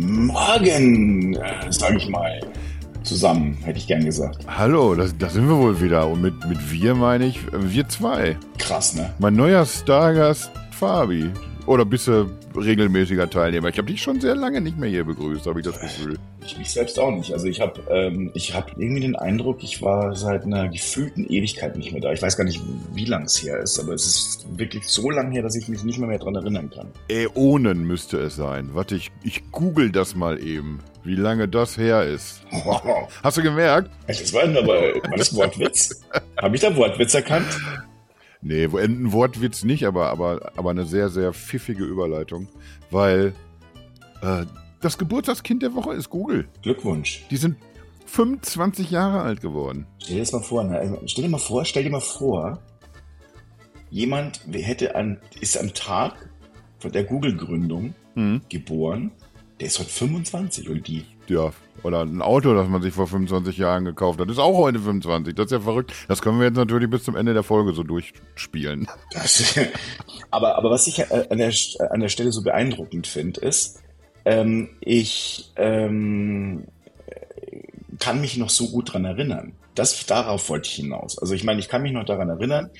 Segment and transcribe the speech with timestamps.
[0.00, 2.40] Morgen, äh, sage ich mal.
[3.02, 4.38] Zusammen, hätte ich gern gesagt.
[4.46, 6.08] Hallo, da, da sind wir wohl wieder.
[6.08, 8.36] Und mit, mit wir meine ich äh, wir zwei.
[8.58, 9.12] Krass, ne?
[9.18, 11.30] Mein neuer Stargast Fabi.
[11.66, 13.68] Oder bist du regelmäßiger Teilnehmer?
[13.68, 16.18] Ich habe dich schon sehr lange nicht mehr hier begrüßt, habe ich das Gefühl.
[16.44, 17.32] Ich mich selbst auch nicht.
[17.32, 21.76] Also ich habe ähm, ich hab irgendwie den Eindruck, ich war seit einer gefühlten Ewigkeit
[21.76, 22.12] nicht mehr da.
[22.12, 22.60] Ich weiß gar nicht,
[22.94, 25.84] wie lang es her ist, aber es ist wirklich so lang her, dass ich mich
[25.84, 26.88] nicht mehr, mehr dran erinnern kann.
[27.08, 28.70] Äonen müsste es sein.
[28.72, 32.42] Warte, ich, ich google das mal eben, wie lange das her ist.
[32.50, 33.08] Wow.
[33.22, 33.90] Hast du gemerkt?
[34.06, 36.02] Das war, aber, war das Wortwitz?
[36.36, 37.46] Habe ich da Wortwitz erkannt?
[38.42, 42.48] Nee, wo- ein Wortwitz nicht, aber, aber, aber eine sehr, sehr pfiffige Überleitung.
[42.90, 43.34] Weil
[44.22, 44.46] äh,
[44.80, 46.48] das Geburtstagskind der Woche ist Google.
[46.62, 47.24] Glückwunsch.
[47.30, 47.56] Die sind
[48.06, 49.86] 25 Jahre alt geworden.
[49.98, 50.78] Stell dir das mal vor, ne?
[50.78, 52.60] also, stell dir mal vor, stell dir mal vor,
[53.90, 56.30] jemand hätte an, ist am Tag
[56.78, 58.40] von der Google-Gründung Mhm.
[58.48, 59.12] geboren,
[59.60, 61.04] der ist heute 25 und die.
[61.30, 61.52] Ja,
[61.84, 65.32] oder ein Auto, das man sich vor 25 Jahren gekauft hat, ist auch heute 25.
[65.36, 65.92] Das ist ja verrückt.
[66.08, 68.88] Das können wir jetzt natürlich bis zum Ende der Folge so durchspielen.
[69.12, 69.56] Das,
[70.32, 71.52] aber, aber was ich äh, an der,
[71.90, 73.80] an der Stelle so beeindruckend finde, ist,
[74.24, 76.64] ähm, ich ähm,
[78.00, 79.52] kann mich noch so gut dran erinnern.
[79.76, 81.16] Das, darauf wollte ich hinaus.
[81.16, 82.70] Also ich meine, ich kann mich noch daran erinnern,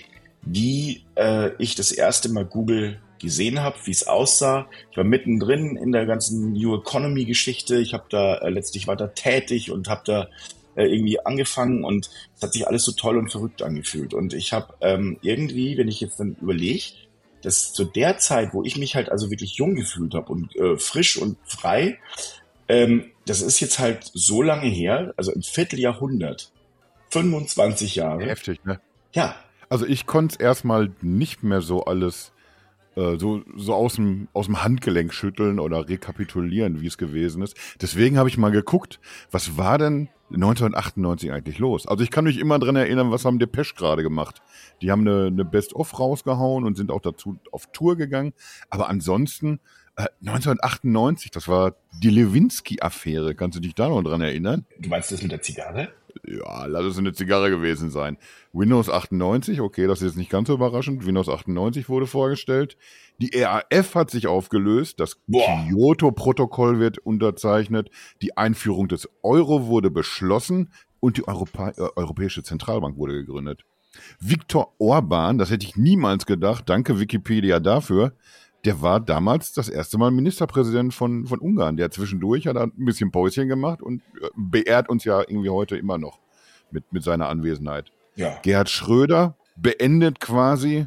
[0.43, 4.67] wie äh, ich das erste Mal Google gesehen habe, wie es aussah.
[4.91, 7.77] Ich war mittendrin in der ganzen New Economy Geschichte.
[7.77, 10.29] Ich habe da äh, letztlich da tätig und habe da
[10.75, 14.15] äh, irgendwie angefangen und es hat sich alles so toll und verrückt angefühlt.
[14.15, 16.85] Und ich habe ähm, irgendwie, wenn ich jetzt dann überlege,
[17.43, 20.77] dass zu der Zeit, wo ich mich halt also wirklich jung gefühlt habe und äh,
[20.77, 21.99] frisch und frei,
[22.69, 26.53] ähm, das ist jetzt halt so lange her, also ein Vierteljahrhundert,
[27.11, 28.25] 25 Jahre.
[28.25, 28.81] Heftig, ne?
[29.12, 29.34] Ja,
[29.71, 32.33] Also ich konnte es erstmal nicht mehr so alles
[32.97, 37.57] äh, so, so aus, dem, aus dem Handgelenk schütteln oder rekapitulieren, wie es gewesen ist.
[37.81, 41.87] Deswegen habe ich mal geguckt, was war denn 1998 eigentlich los?
[41.87, 44.43] Also ich kann mich immer dran erinnern, was haben Depeche gerade gemacht.
[44.83, 48.33] Die haben eine, eine Best-of rausgehauen und sind auch dazu auf Tour gegangen.
[48.69, 49.61] Aber ansonsten,
[49.97, 53.34] äh, 1998, das war die Lewinsky-Affäre.
[53.34, 54.67] Kannst du dich da noch dran erinnern?
[54.79, 55.93] du meinst das mit der Zigarre?
[56.26, 58.16] Ja, lass es eine Zigarre gewesen sein.
[58.53, 61.06] Windows 98, okay, das ist jetzt nicht ganz so überraschend.
[61.06, 62.76] Windows 98 wurde vorgestellt.
[63.21, 65.00] Die RAF hat sich aufgelöst.
[65.00, 65.19] Das.
[65.31, 67.91] Kyoto-Protokoll wird unterzeichnet.
[68.22, 70.70] Die Einführung des Euro wurde beschlossen
[71.00, 73.65] und die Europa äh, Europäische Zentralbank wurde gegründet.
[74.20, 78.12] Viktor Orban, das hätte ich niemals gedacht, danke Wikipedia dafür,
[78.65, 81.76] der war damals das erste Mal Ministerpräsident von, von Ungarn.
[81.76, 85.98] Der zwischendurch hat ein bisschen Päuschen gemacht und äh, beehrt uns ja irgendwie heute immer
[85.98, 86.19] noch
[86.70, 87.93] mit, mit seiner Anwesenheit.
[88.16, 88.38] Ja.
[88.43, 90.87] Gerhard Schröder beendet quasi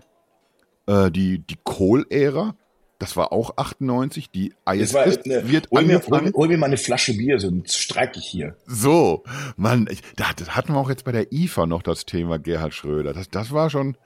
[0.88, 2.56] äh, die, die Kohl-Ära.
[3.00, 4.30] Das war auch 98.
[4.30, 7.78] Die ISS war, äh, wird hol, mir, hol, hol mir mal eine Flasche Bier, sonst
[7.78, 8.56] streik ich hier.
[8.66, 9.24] So,
[9.58, 12.74] Mann, ich, das, das hatten wir auch jetzt bei der IFA noch das Thema Gerhard
[12.74, 13.14] Schröder.
[13.14, 13.98] Das, das war schon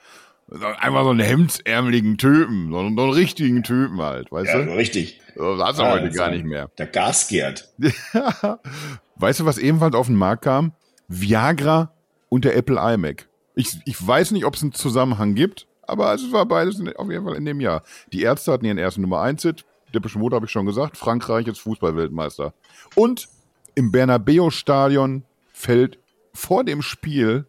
[0.51, 4.75] einfach so einen hemdsärmeligen Typen, so einen, so einen richtigen Typen halt, weißt Ja, du?
[4.75, 5.19] richtig.
[5.35, 6.69] So, Das hast du Ah, heute gar nicht mehr.
[6.77, 7.69] Der Gasgerd.
[9.15, 10.73] weißt du, was ebenfalls auf den Markt kam?
[11.07, 11.93] Viagra
[12.29, 13.27] und der Apple iMac.
[13.55, 17.25] Ich, ich weiß nicht, ob es einen Zusammenhang gibt, aber es war beides auf jeden
[17.25, 17.83] Fall in dem Jahr.
[18.13, 19.65] Die Ärzte hatten ihren ersten Nummer 1 Hit.
[19.93, 20.97] Depeche Mode habe ich schon gesagt.
[20.97, 22.53] Frankreich ist Fußballweltmeister.
[22.95, 23.29] Und
[23.75, 25.97] im Bernabeu-Stadion fällt
[26.33, 27.45] vor dem Spiel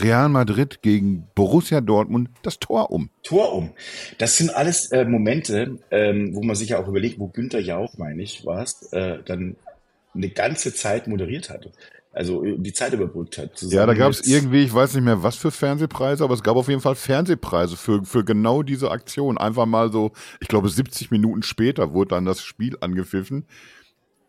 [0.00, 3.10] Real Madrid gegen Borussia Dortmund das Tor um.
[3.22, 3.70] Tor um.
[4.18, 7.98] Das sind alles äh, Momente, ähm, wo man sich ja auch überlegt, wo Günther Jauch,
[7.98, 9.56] meine ich, war es, äh, dann
[10.14, 11.70] eine ganze Zeit moderiert hat.
[12.12, 13.62] Also äh, die Zeit überbrückt hat.
[13.62, 16.56] Ja, da gab es irgendwie, ich weiß nicht mehr, was für Fernsehpreise, aber es gab
[16.56, 19.38] auf jeden Fall Fernsehpreise für, für genau diese Aktion.
[19.38, 23.46] Einfach mal so, ich glaube, 70 Minuten später wurde dann das Spiel angepfiffen.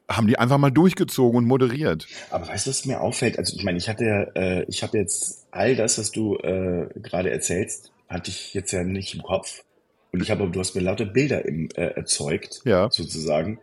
[0.10, 2.08] Haben die einfach mal durchgezogen und moderiert.
[2.32, 3.38] Aber weißt du, was mir auffällt?
[3.38, 7.30] Also ich meine, ich hatte äh, ich habe jetzt all das, was du äh, gerade
[7.32, 9.64] erzählst, hatte ich jetzt ja nicht im Kopf.
[10.12, 12.90] Und ich habe, du hast mir lauter Bilder im, äh, erzeugt, Ja.
[12.92, 13.60] sozusagen.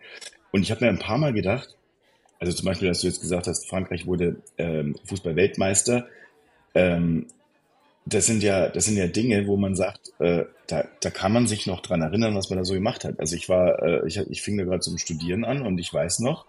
[0.53, 1.71] Und ich habe mir ein paar Mal gedacht,
[2.39, 6.07] also zum Beispiel, dass du jetzt gesagt hast, Frankreich wurde ähm, Fußball-Weltmeister.
[6.75, 7.27] Ähm,
[8.07, 11.49] das sind ja, das sind ja Dinge, wo man sagt, äh, da, da kann man
[11.49, 13.19] sich noch dran erinnern, was man da so gemacht hat.
[13.19, 16.21] Also ich war, äh, ich, ich fing da gerade zum Studieren an und ich weiß
[16.21, 16.47] noch,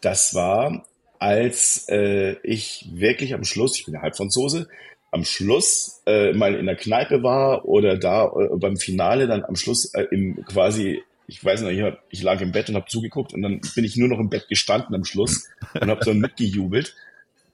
[0.00, 0.86] das war,
[1.18, 4.68] als äh, ich wirklich am Schluss, ich bin ja Halbfranzose,
[5.10, 9.56] am Schluss äh, mal in der Kneipe war oder da äh, beim Finale dann am
[9.56, 13.34] Schluss äh, im quasi, ich weiß noch, ich, ich lag im Bett und habe zugeguckt
[13.34, 15.48] und dann bin ich nur noch im Bett gestanden am Schluss
[15.80, 16.94] und habe so mitgejubelt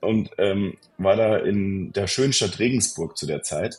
[0.00, 3.79] und ähm, war da in der schönen Stadt Regensburg zu der Zeit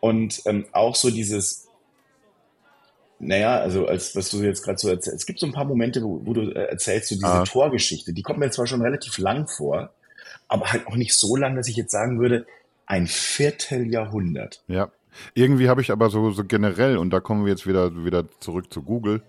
[0.00, 1.66] und ähm, auch so dieses
[3.18, 6.02] naja, also als was du jetzt gerade so erzählst, es gibt so ein paar Momente,
[6.02, 7.44] wo, wo du äh, erzählst, so diese ah.
[7.44, 9.90] Torgeschichte, die kommt mir zwar schon relativ lang vor,
[10.48, 12.46] aber halt auch nicht so lang, dass ich jetzt sagen würde,
[12.84, 14.62] ein Vierteljahrhundert.
[14.68, 14.90] Ja.
[15.34, 18.70] Irgendwie habe ich aber so, so generell, und da kommen wir jetzt wieder, wieder zurück
[18.72, 19.22] zu Google,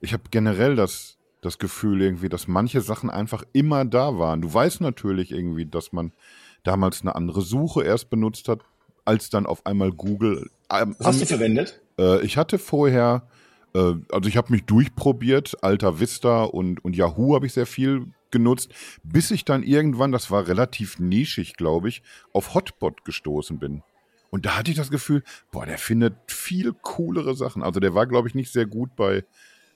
[0.00, 4.42] ich habe generell das, das Gefühl irgendwie, dass manche Sachen einfach immer da waren.
[4.42, 6.12] Du weißt natürlich irgendwie, dass man
[6.62, 8.60] damals eine andere Suche erst benutzt hat,
[9.04, 10.50] als dann auf einmal Google.
[10.70, 11.80] Ähm, Was hast du verwendet?
[11.98, 13.28] Äh, ich hatte vorher,
[13.74, 18.06] äh, also ich habe mich durchprobiert, Alta Vista und, und Yahoo habe ich sehr viel
[18.30, 22.02] genutzt, bis ich dann irgendwann, das war relativ nischig, glaube ich,
[22.32, 23.82] auf Hotbot gestoßen bin.
[24.30, 27.62] Und da hatte ich das Gefühl, boah, der findet viel coolere Sachen.
[27.62, 29.24] Also der war, glaube ich, nicht sehr gut bei,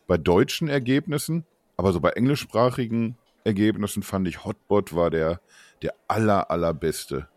[0.09, 1.45] bei deutschen Ergebnissen,
[1.79, 5.41] aber so bei englischsprachigen Ergebnissen fand ich Hotbot war der,
[5.81, 7.29] der aller, allerbeste.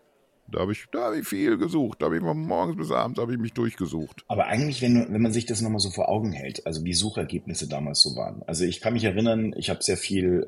[0.52, 2.02] Da habe ich, hab ich viel gesucht.
[2.02, 4.26] Da habe ich von morgens bis abends ich mich durchgesucht.
[4.28, 7.70] Aber eigentlich, wenn, wenn man sich das nochmal so vor Augen hält, also wie Suchergebnisse
[7.70, 8.42] damals so waren.
[8.48, 10.44] Also ich kann mich erinnern, ich habe sehr viel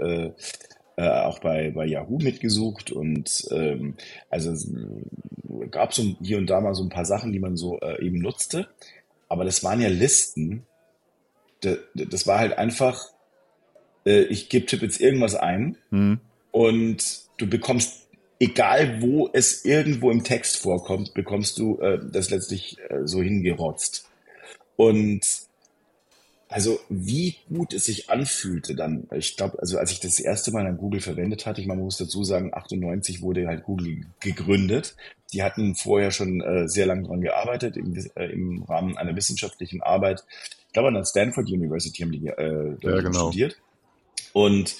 [0.97, 3.95] äh, äh, auch bei, bei Yahoo mitgesucht und ähm,
[4.29, 4.53] also
[5.71, 8.19] gab so hier und da mal so ein paar Sachen, die man so äh, eben
[8.19, 8.67] nutzte.
[9.29, 10.63] Aber das waren ja Listen.
[11.61, 13.12] Das war halt einfach,
[14.05, 16.19] äh, ich gebe Tipp jetzt irgendwas ein hm.
[16.51, 18.03] und du bekommst
[18.43, 24.09] egal wo es irgendwo im Text vorkommt, bekommst du äh, das letztlich äh, so hingerotzt.
[24.75, 25.21] Und
[26.49, 30.67] also wie gut es sich anfühlte dann, ich glaube, also als ich das erste Mal
[30.67, 34.95] an Google verwendet hatte, ich meine, man muss dazu sagen, 98 wurde halt Google gegründet.
[35.31, 39.81] Die hatten vorher schon äh, sehr lange dran gearbeitet im, äh, im Rahmen einer wissenschaftlichen
[39.81, 40.25] Arbeit.
[40.67, 43.29] Ich glaube, an der Stanford University haben die äh, ja, genau.
[43.29, 43.57] studiert.
[44.33, 44.75] Und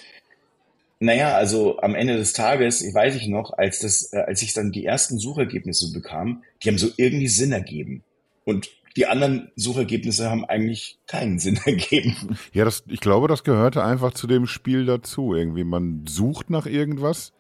[1.00, 4.54] naja, also am Ende des Tages, ich weiß ich noch, als das, äh, als ich
[4.54, 8.04] dann die ersten Suchergebnisse bekam, die haben so irgendwie Sinn ergeben.
[8.46, 12.38] Und die anderen Suchergebnisse haben eigentlich keinen Sinn ergeben.
[12.54, 15.34] Ja, das, ich glaube, das gehörte einfach zu dem Spiel dazu.
[15.34, 17.34] Irgendwie, man sucht nach irgendwas,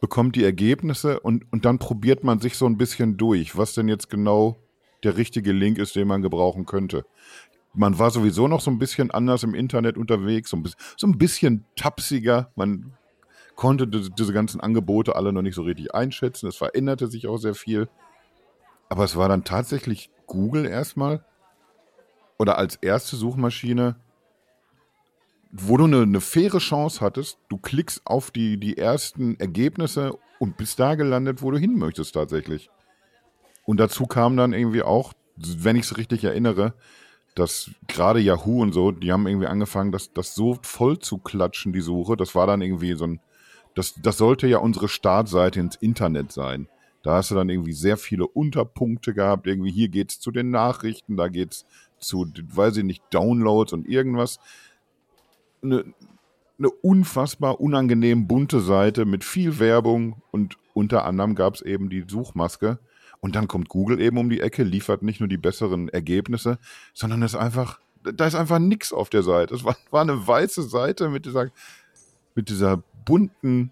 [0.00, 3.88] bekommt die Ergebnisse und, und dann probiert man sich so ein bisschen durch, was denn
[3.88, 4.58] jetzt genau
[5.02, 7.04] der richtige Link ist, den man gebrauchen könnte.
[7.74, 11.06] Man war sowieso noch so ein bisschen anders im Internet unterwegs, so ein bisschen, so
[11.06, 12.52] ein bisschen tapsiger.
[12.54, 12.92] Man
[13.56, 16.48] konnte diese ganzen Angebote alle noch nicht so richtig einschätzen.
[16.48, 17.88] Es veränderte sich auch sehr viel.
[18.88, 21.24] Aber es war dann tatsächlich Google erstmal
[22.38, 23.96] oder als erste Suchmaschine,
[25.50, 27.38] wo du eine, eine, faire Chance hattest.
[27.48, 32.14] Du klickst auf die, die ersten Ergebnisse und bist da gelandet, wo du hin möchtest
[32.14, 32.70] tatsächlich.
[33.64, 36.74] Und dazu kam dann irgendwie auch, wenn ich es richtig erinnere,
[37.34, 41.72] dass gerade Yahoo und so, die haben irgendwie angefangen, das, das so voll zu klatschen,
[41.72, 42.16] die Suche.
[42.16, 43.20] Das war dann irgendwie so ein,
[43.74, 46.68] das, das sollte ja unsere Startseite ins Internet sein.
[47.02, 49.46] Da hast du dann irgendwie sehr viele Unterpunkte gehabt.
[49.46, 51.66] Irgendwie hier geht's zu den Nachrichten, da geht's
[51.98, 54.38] zu, weiß ich nicht, Downloads und irgendwas.
[55.62, 55.84] Eine,
[56.58, 62.78] eine unfassbar unangenehm bunte Seite mit viel Werbung und unter anderem gab's eben die Suchmaske
[63.24, 66.58] und dann kommt Google eben um die Ecke, liefert nicht nur die besseren Ergebnisse,
[66.92, 69.54] sondern ist einfach, da ist einfach nichts auf der Seite.
[69.54, 71.50] Es war, war eine weiße Seite mit dieser,
[72.34, 73.70] mit dieser bunten,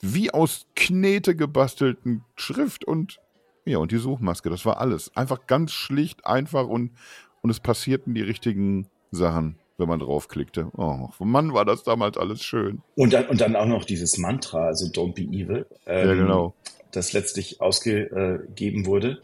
[0.00, 3.20] wie aus Knete gebastelten Schrift und
[3.64, 5.16] ja, und die Suchmaske, das war alles.
[5.16, 6.90] Einfach ganz schlicht, einfach und,
[7.42, 10.68] und es passierten die richtigen Sachen, wenn man draufklickte.
[10.76, 12.82] Oh, Mann, war das damals alles schön.
[12.96, 15.64] Und dann, und dann auch noch dieses Mantra, also Don't be evil.
[15.86, 16.54] Ähm, ja, genau
[16.92, 19.20] das letztlich ausgegeben wurde,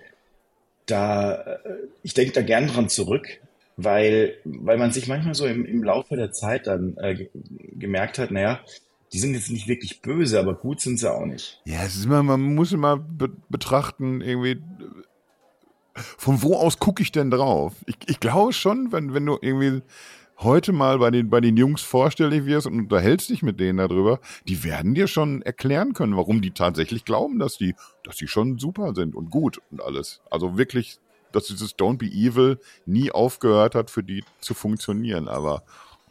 [0.86, 1.58] da, äh,
[2.02, 3.40] ich denke da gern dran zurück,
[3.76, 7.28] weil, weil man sich manchmal so im, im Laufe der Zeit dann äh,
[7.74, 8.60] gemerkt hat, naja,
[9.12, 11.60] die sind jetzt nicht wirklich böse, aber gut sind sie auch nicht.
[11.64, 14.62] Ja, es ist immer, man muss immer be betrachten, irgendwie,
[15.94, 17.74] von wo aus gucke ich denn drauf?
[17.86, 19.82] Ich, ich glaube schon, wenn, wenn du irgendwie
[20.38, 24.20] heute mal bei den, bei den Jungs vorstellig wirst und unterhältst dich mit denen darüber,
[24.46, 27.74] die werden dir schon erklären können, warum die tatsächlich glauben, dass die,
[28.04, 30.20] dass die schon super sind und gut und alles.
[30.30, 30.98] Also wirklich,
[31.32, 35.28] dass dieses Don't Be Evil nie aufgehört hat, für die zu funktionieren.
[35.28, 35.62] Aber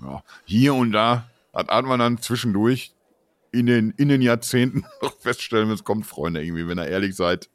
[0.02, 2.94] ja, hier und da hat, hat man dann zwischendurch
[3.52, 7.16] in den, in den Jahrzehnten noch feststellen, wenn es kommt, Freunde, irgendwie, wenn ihr ehrlich
[7.16, 7.50] seid.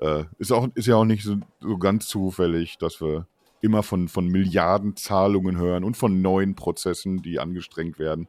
[0.00, 3.26] Äh, ist, auch, ist ja auch nicht so, so ganz zufällig, dass wir
[3.60, 8.28] immer von, von Milliardenzahlungen hören und von neuen Prozessen, die angestrengt werden.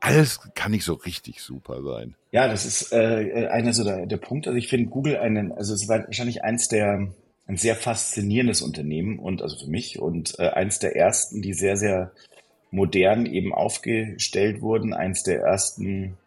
[0.00, 2.14] Alles kann nicht so richtig super sein.
[2.30, 4.46] Ja, das ist äh, einer so der, der Punkt.
[4.46, 7.08] Also ich finde Google einen, also es war wahrscheinlich eins der
[7.48, 11.78] ein sehr faszinierendes Unternehmen und also für mich und äh, eins der ersten, die sehr,
[11.78, 12.12] sehr
[12.70, 14.92] modern eben aufgestellt wurden.
[14.92, 16.18] Eins der ersten,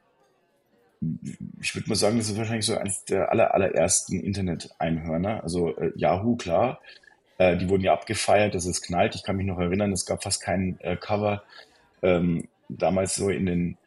[1.62, 5.44] ich würde mal sagen, das ist wahrscheinlich so eins der aller, allerersten Internet-Einhörner.
[5.44, 6.82] Also äh, Yahoo, klar,
[7.42, 9.16] Äh, die wurden ja abgefeiert, dass es knallt.
[9.16, 11.42] Ich kann mich noch erinnern, es gab fast kein äh, Cover.
[12.04, 13.78] Ähm, damals so in den,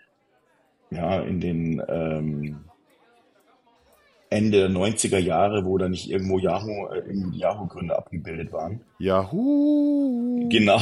[0.91, 2.65] ja, in den ähm,
[4.29, 8.81] Ende der 90er Jahre, wo da nicht irgendwo Yahoo, äh, Yahoo-Gründe abgebildet waren.
[8.99, 10.49] Yahoo!
[10.49, 10.81] Genau.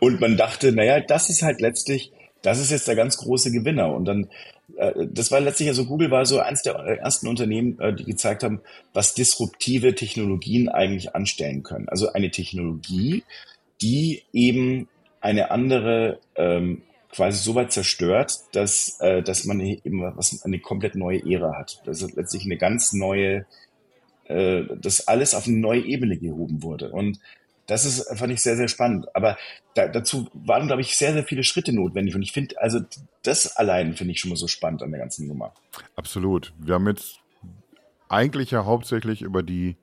[0.00, 2.12] Und man dachte, naja, das ist halt letztlich,
[2.44, 3.94] das ist jetzt der ganz große Gewinner.
[3.94, 4.28] Und dann,
[4.76, 8.42] äh, das war letztlich, also Google war so eins der ersten Unternehmen, äh, die gezeigt
[8.42, 8.60] haben,
[8.92, 11.88] was disruptive Technologien eigentlich anstellen können.
[11.88, 13.24] Also eine Technologie,
[13.80, 14.88] die eben
[15.22, 20.96] eine andere ähm, quasi so weit zerstört, dass, äh, dass man immer was, eine komplett
[20.96, 21.80] neue Ära hat.
[21.86, 23.46] Das ist letztlich eine ganz neue,
[24.26, 26.90] äh, dass alles auf eine neue Ebene gehoben wurde.
[26.90, 27.20] Und
[27.66, 29.14] das ist, fand ich sehr, sehr spannend.
[29.14, 29.36] Aber
[29.74, 32.14] da, dazu waren, glaube ich, sehr, sehr viele Schritte notwendig.
[32.14, 32.80] Und ich finde, also
[33.22, 35.54] das allein finde ich schon mal so spannend an der ganzen Nummer.
[35.96, 36.52] Absolut.
[36.58, 37.20] Wir haben jetzt
[38.08, 39.76] eigentlich ja hauptsächlich über die,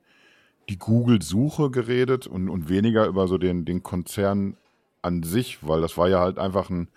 [0.68, 4.56] die Google-Suche geredet und, und weniger über so den, den Konzern
[5.02, 6.88] an sich, weil das war ja halt einfach ein,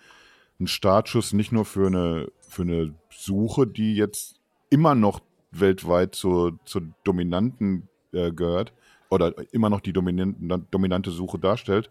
[0.60, 4.36] ein Startschuss nicht nur für eine, für eine Suche, die jetzt
[4.70, 8.72] immer noch weltweit zur, zur dominanten äh, gehört
[9.08, 11.90] oder immer noch die dominante Suche darstellt.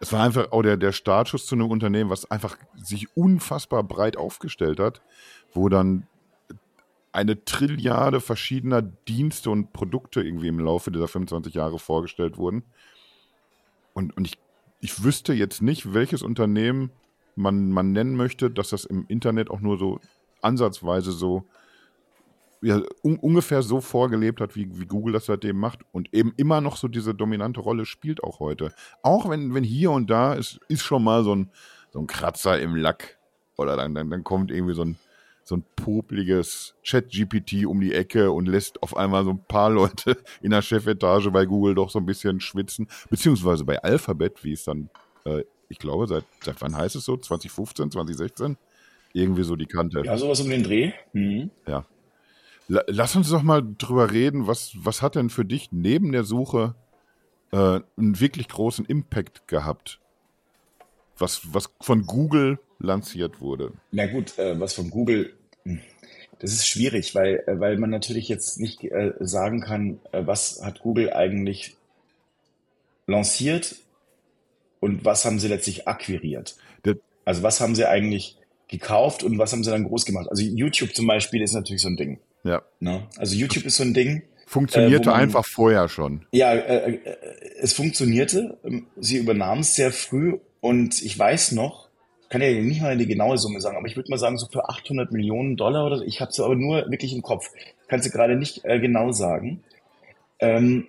[0.00, 4.16] Es war einfach auch der, der Startschuss zu einem Unternehmen, was einfach sich unfassbar breit
[4.16, 5.00] aufgestellt hat,
[5.52, 6.06] wo dann
[7.12, 12.64] eine Trilliarde verschiedener Dienste und Produkte irgendwie im Laufe dieser 25 Jahre vorgestellt wurden.
[13.92, 14.38] Und, und ich,
[14.80, 16.90] ich wüsste jetzt nicht, welches Unternehmen
[17.36, 20.00] man, man nennen möchte, dass das im Internet auch nur so
[20.42, 21.44] ansatzweise so
[22.64, 26.60] ja, un ungefähr so vorgelebt hat, wie, wie Google das seitdem macht und eben immer
[26.60, 28.72] noch so diese dominante Rolle spielt auch heute.
[29.02, 31.50] Auch wenn, wenn hier und da ist, ist schon mal so ein,
[31.92, 33.18] so ein Kratzer im Lack
[33.56, 34.96] oder dann, dann, dann kommt irgendwie so ein,
[35.44, 40.16] so ein popliges Chat-GPT um die Ecke und lässt auf einmal so ein paar Leute
[40.42, 44.64] in der Chefetage bei Google doch so ein bisschen schwitzen, beziehungsweise bei Alphabet, wie es
[44.64, 44.88] dann
[45.24, 47.16] äh, ich glaube, seit, seit wann heißt es so?
[47.16, 48.56] 2015, 2016?
[49.12, 50.02] Irgendwie so die Kante.
[50.04, 50.92] Ja, sowas um den Dreh.
[51.12, 51.50] Mhm.
[51.66, 51.84] Ja.
[52.68, 56.74] Lass uns doch mal drüber reden, was, was hat denn für dich neben der Suche
[57.52, 60.00] äh, einen wirklich großen Impact gehabt?
[61.18, 63.72] Was, was von Google lanciert wurde?
[63.92, 65.80] Na gut, äh, was von Google, hm,
[66.38, 70.60] das ist schwierig, weil, äh, weil man natürlich jetzt nicht äh, sagen kann, äh, was
[70.64, 71.76] hat Google eigentlich
[73.06, 73.76] lanciert
[74.80, 76.56] und was haben sie letztlich akquiriert?
[77.26, 78.36] Also was haben sie eigentlich
[78.68, 80.28] gekauft und was haben sie dann groß gemacht?
[80.30, 82.20] Also YouTube zum Beispiel ist natürlich so ein Ding.
[82.44, 82.62] Ja.
[82.78, 83.08] Ne?
[83.16, 84.22] Also YouTube ist so ein Ding.
[84.46, 86.26] Funktionierte äh, man, einfach vorher schon.
[86.30, 86.98] Ja, äh, äh,
[87.58, 88.58] es funktionierte.
[88.64, 91.88] Ähm, sie übernahm es sehr früh und ich weiß noch,
[92.22, 94.46] ich kann ja nicht mal die genaue Summe sagen, aber ich würde mal sagen, so
[94.46, 96.04] für 800 Millionen Dollar oder so.
[96.04, 97.50] Ich habe es aber nur wirklich im Kopf.
[97.88, 99.64] Kannst du gerade nicht äh, genau sagen.
[100.38, 100.88] Ähm,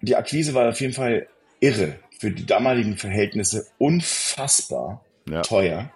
[0.00, 1.28] die Akquise war auf jeden Fall
[1.60, 5.42] irre für die damaligen Verhältnisse unfassbar ja.
[5.42, 5.90] teuer.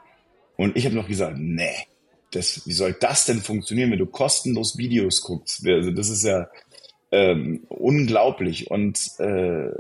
[0.57, 1.75] Und ich habe noch gesagt, nee,
[2.31, 5.67] das, wie soll das denn funktionieren, wenn du kostenlos Videos guckst?
[5.67, 6.49] Also das ist ja
[7.11, 8.71] ähm, unglaublich.
[8.71, 9.71] Und äh,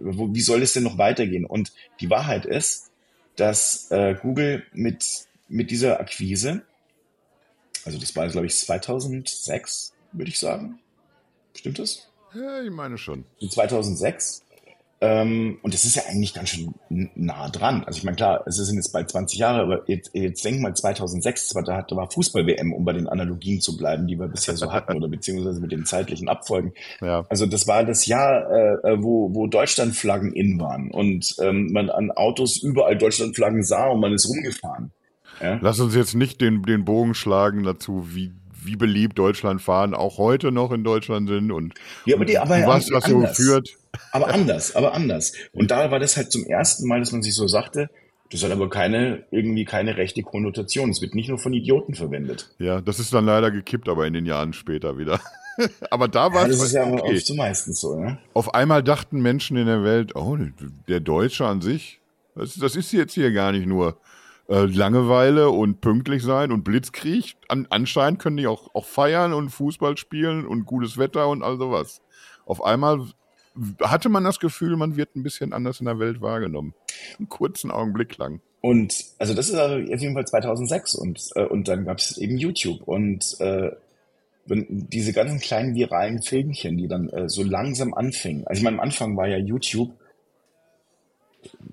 [0.00, 1.44] wo, wie soll es denn noch weitergehen?
[1.44, 2.90] Und die Wahrheit ist,
[3.36, 6.62] dass äh, Google mit, mit dieser Akquise,
[7.84, 10.78] also das war, glaube ich, 2006, würde ich sagen.
[11.54, 12.08] Stimmt das?
[12.34, 13.24] Ja, ich meine schon.
[13.40, 14.42] 2006
[14.98, 17.84] ähm, und das ist ja eigentlich ganz schön nah dran.
[17.84, 20.74] Also ich meine, klar, es sind jetzt bald 20 Jahre, aber jetzt, jetzt denk mal
[20.74, 24.92] 2006, da, war Fußball-WM, um bei den Analogien zu bleiben, die wir bisher so hatten,
[24.96, 26.72] oder beziehungsweise mit den zeitlichen Abfolgen.
[27.02, 27.26] Ja.
[27.28, 31.90] Also das war das Jahr, äh, äh wo, wo Deutschlandflaggen in waren und ähm, man
[31.90, 34.92] an Autos überall Deutschlandflaggen sah und man ist rumgefahren.
[35.42, 35.58] Ja?
[35.60, 38.32] Lass uns jetzt nicht den, den Bogen schlagen dazu, wie
[38.66, 42.86] wie beliebt Deutschlandfahren auch heute noch in Deutschland sind und, ja, aber die, aber, was
[42.86, 43.76] das so führt.
[44.12, 45.32] Aber anders, aber anders.
[45.52, 47.88] Und da war das halt zum ersten Mal, dass man sich so sagte,
[48.30, 50.90] das hat aber keine, irgendwie keine rechte Konnotation.
[50.90, 52.50] Es wird nicht nur von Idioten verwendet.
[52.58, 55.20] Ja, das ist dann leider gekippt, aber in den Jahren später wieder.
[55.90, 57.14] aber da war ja, das ist ja okay.
[57.16, 58.18] oft so meistens so, ne?
[58.34, 60.36] Auf einmal dachten Menschen in der Welt, oh,
[60.88, 62.00] der Deutsche an sich,
[62.34, 63.96] das, das ist jetzt hier gar nicht nur
[64.48, 67.36] äh, Langeweile und pünktlich sein und Blitzkrieg.
[67.48, 71.58] An, anscheinend können die auch, auch feiern und Fußball spielen und gutes Wetter und all
[71.58, 72.00] sowas.
[72.44, 73.06] Auf einmal
[73.82, 76.74] hatte man das Gefühl, man wird ein bisschen anders in der Welt wahrgenommen.
[77.18, 78.40] Einen kurzen Augenblick lang.
[78.60, 82.18] Und also das ist also auf jeden Fall 2006 und, äh, und dann gab es
[82.18, 83.70] eben YouTube und äh,
[84.48, 88.46] diese ganzen kleinen viralen Filmchen, die dann äh, so langsam anfingen.
[88.46, 89.92] Also ich meine, am Anfang war ja YouTube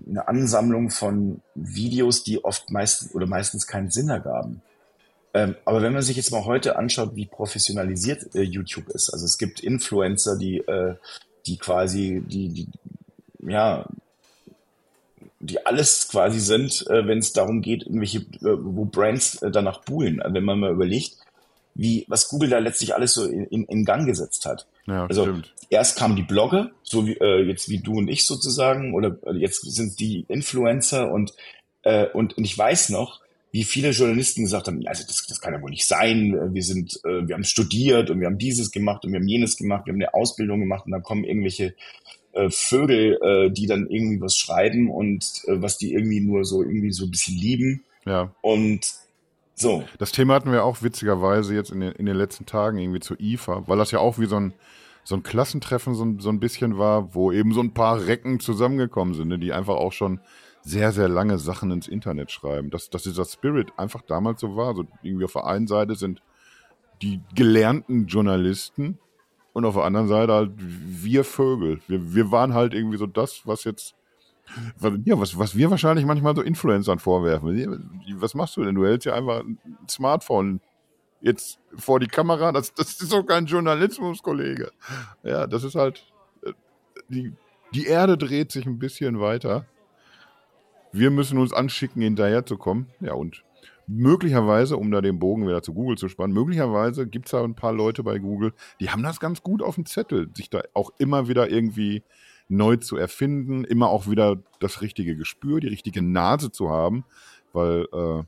[0.08, 4.62] eine Ansammlung von Videos, die oft meistens oder meistens keinen Sinn ergaben.
[5.34, 9.26] Ähm, aber wenn man sich jetzt mal heute anschaut, wie professionalisiert äh, YouTube ist, also
[9.26, 10.96] es gibt Influencer, die äh,
[11.46, 12.68] die quasi, die, die,
[13.46, 13.86] ja,
[15.40, 19.82] die alles quasi sind, äh, wenn es darum geht, irgendwelche, äh, wo Brands äh, danach
[19.82, 20.22] buhlen.
[20.22, 21.18] Also wenn man mal überlegt,
[21.76, 24.68] wie, was Google da letztlich alles so in, in Gang gesetzt hat.
[24.86, 25.54] Ja, also stimmt.
[25.70, 29.38] erst kamen die Blogger, so wie äh, jetzt wie du und ich sozusagen, oder äh,
[29.38, 31.34] jetzt sind die Influencer und,
[31.84, 33.22] äh, und, und ich weiß noch,
[33.52, 37.00] wie viele Journalisten gesagt haben, also das, das kann ja wohl nicht sein, wir sind,
[37.06, 39.94] äh, wir haben studiert und wir haben dieses gemacht und wir haben jenes gemacht, wir
[39.94, 41.76] haben eine Ausbildung gemacht und dann kommen irgendwelche
[42.34, 46.64] äh, Vögel, äh, die dann irgendwie was schreiben und äh, was die irgendwie nur so
[46.64, 47.84] irgendwie so ein bisschen lieben.
[48.06, 48.34] Ja.
[48.42, 48.92] Und
[49.56, 49.84] so.
[50.00, 53.20] Das Thema hatten wir auch witzigerweise jetzt in den, in den letzten Tagen irgendwie zur
[53.20, 54.54] IFA, weil das ja auch wie so ein,
[55.04, 58.40] so ein Klassentreffen so ein, so ein bisschen war, wo eben so ein paar Recken
[58.40, 60.20] zusammengekommen sind, ne, die einfach auch schon
[60.62, 62.70] sehr, sehr lange Sachen ins Internet schreiben.
[62.70, 64.76] Dass, dass dieser Spirit einfach damals so war.
[64.76, 66.22] So irgendwie auf der einen Seite sind
[67.02, 68.98] die gelernten Journalisten
[69.52, 71.82] und auf der anderen Seite halt wir Vögel.
[71.88, 73.94] Wir, wir waren halt irgendwie so das, was jetzt
[75.06, 78.02] ja, was, was wir wahrscheinlich manchmal so Influencern vorwerfen.
[78.16, 78.76] Was machst du denn?
[78.76, 79.58] Du hältst ja einfach ein
[79.90, 80.62] Smartphone
[81.22, 82.52] jetzt vor die Kamera.
[82.52, 84.72] Das, das ist doch kein Journalismus, Kollege.
[85.24, 86.06] Ja, das ist halt.
[86.44, 86.54] Äh,
[87.10, 87.34] die,
[87.74, 89.66] die Erde dreht sich ein bisschen weiter.
[90.92, 92.88] Wir müssen uns anschicken, hinterherzukommen.
[93.00, 93.44] Ja, und
[93.88, 97.56] möglicherweise, um da den Bogen wieder zu Google zu spannen, möglicherweise gibt es da ein
[97.56, 100.92] paar Leute bei Google, die haben das ganz gut auf dem Zettel, sich da auch
[101.00, 102.04] immer wieder irgendwie
[102.54, 107.06] neu zu erfinden, immer auch wieder das richtige Gespür, die richtige Nase zu haben,
[107.52, 108.24] weil äh,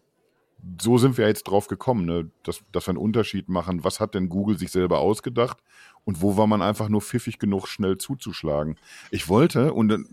[0.81, 2.29] so sind wir jetzt drauf gekommen, ne?
[2.43, 3.83] dass, dass wir einen Unterschied machen.
[3.83, 5.57] Was hat denn Google sich selber ausgedacht
[6.05, 8.77] und wo war man einfach nur pfiffig genug, schnell zuzuschlagen?
[9.11, 10.07] Ich wollte, und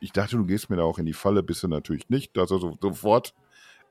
[0.00, 2.50] ich dachte, du gehst mir da auch in die Falle, bist du natürlich nicht, dass
[2.50, 3.34] er so, sofort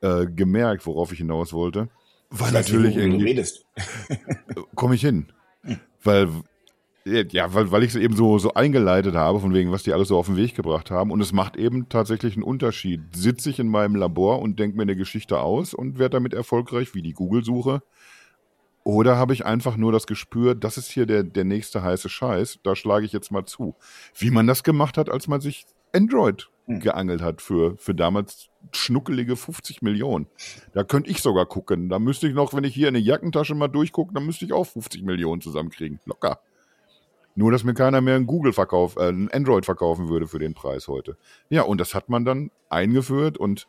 [0.01, 1.89] äh, gemerkt, worauf ich hinaus wollte.
[2.29, 3.45] Weil natürlich irgendwie.
[4.75, 5.31] Komme ich hin.
[6.03, 6.29] Weil
[7.05, 10.07] ja, weil, weil ich es eben so, so eingeleitet habe, von wegen, was die alles
[10.07, 11.11] so auf den Weg gebracht haben.
[11.11, 13.01] Und es macht eben tatsächlich einen Unterschied.
[13.13, 16.93] Sitze ich in meinem Labor und denke mir eine Geschichte aus und werde damit erfolgreich,
[16.95, 17.81] wie die Google-Suche.
[18.85, 22.59] Oder habe ich einfach nur das Gespür, das ist hier der, der nächste heiße Scheiß,
[22.63, 23.75] da schlage ich jetzt mal zu.
[24.17, 26.79] Wie man das gemacht hat, als man sich Android hm.
[26.79, 30.27] geangelt hat für, für damals schnuckelige 50 Millionen.
[30.73, 31.89] Da könnte ich sogar gucken.
[31.89, 34.53] Da müsste ich noch, wenn ich hier in eine Jackentasche mal durchgucke, dann müsste ich
[34.53, 35.99] auch 50 Millionen zusammenkriegen.
[36.05, 36.39] Locker.
[37.35, 40.53] Nur, dass mir keiner mehr ein Google verkauf, äh, ein Android verkaufen würde für den
[40.53, 41.17] Preis heute.
[41.49, 43.67] Ja, und das hat man dann eingeführt und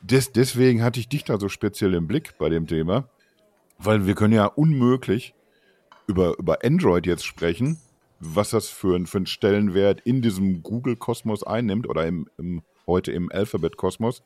[0.00, 3.08] des, deswegen hatte ich dich da so speziell im Blick bei dem Thema,
[3.78, 5.34] weil wir können ja unmöglich
[6.06, 7.78] über, über Android jetzt sprechen,
[8.18, 13.30] was das für, für einen Stellenwert in diesem Google-Kosmos einnimmt oder im, im, heute im
[13.30, 14.22] Alphabet-Kosmos,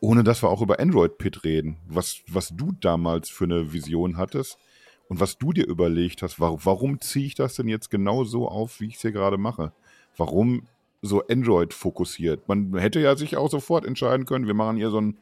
[0.00, 1.78] ohne dass wir auch über Android-Pit reden.
[1.86, 4.58] Was, was du damals für eine Vision hattest,
[5.08, 8.48] und was du dir überlegt hast, warum, warum ziehe ich das denn jetzt genau so
[8.48, 9.72] auf, wie ich es hier gerade mache?
[10.16, 10.66] Warum
[11.02, 12.48] so Android fokussiert?
[12.48, 15.18] Man hätte ja sich auch sofort entscheiden können, wir machen hier so ein,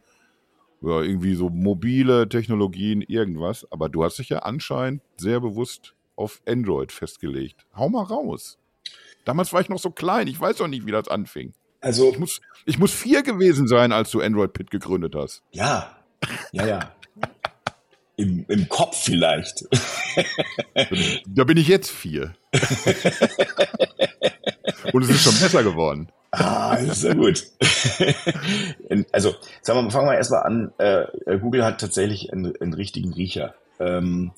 [0.80, 3.66] ja, irgendwie so mobile Technologien, irgendwas.
[3.70, 7.66] Aber du hast dich ja anscheinend sehr bewusst auf Android festgelegt.
[7.74, 8.58] Hau mal raus.
[9.24, 11.54] Damals war ich noch so klein, ich weiß doch nicht, wie das anfing.
[11.80, 12.10] Also.
[12.10, 15.42] Ich muss, ich muss vier gewesen sein, als du Android Pit gegründet hast.
[15.50, 15.96] Ja.
[16.52, 16.94] Ja, ja.
[18.16, 19.64] Im, Im Kopf vielleicht.
[21.26, 22.34] da bin ich jetzt vier.
[24.92, 26.08] Und es ist schon besser geworden.
[26.32, 27.46] Ah, sehr gut.
[29.12, 30.72] also, sagen wir, fangen wir erstmal an.
[30.78, 33.54] Äh, Google hat tatsächlich einen, einen richtigen Riecher.
[33.78, 34.32] Ähm,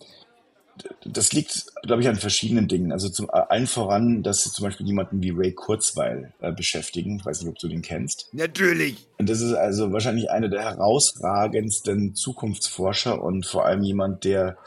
[1.04, 2.92] das liegt, glaube ich, an verschiedenen Dingen.
[2.92, 7.16] Also zum allen voran, dass sie zum Beispiel jemanden wie Ray Kurzweil äh, beschäftigen.
[7.16, 8.28] Ich weiß nicht, ob du den kennst.
[8.32, 9.06] Natürlich.
[9.18, 14.58] Und das ist also wahrscheinlich einer der herausragendsten Zukunftsforscher und vor allem jemand, der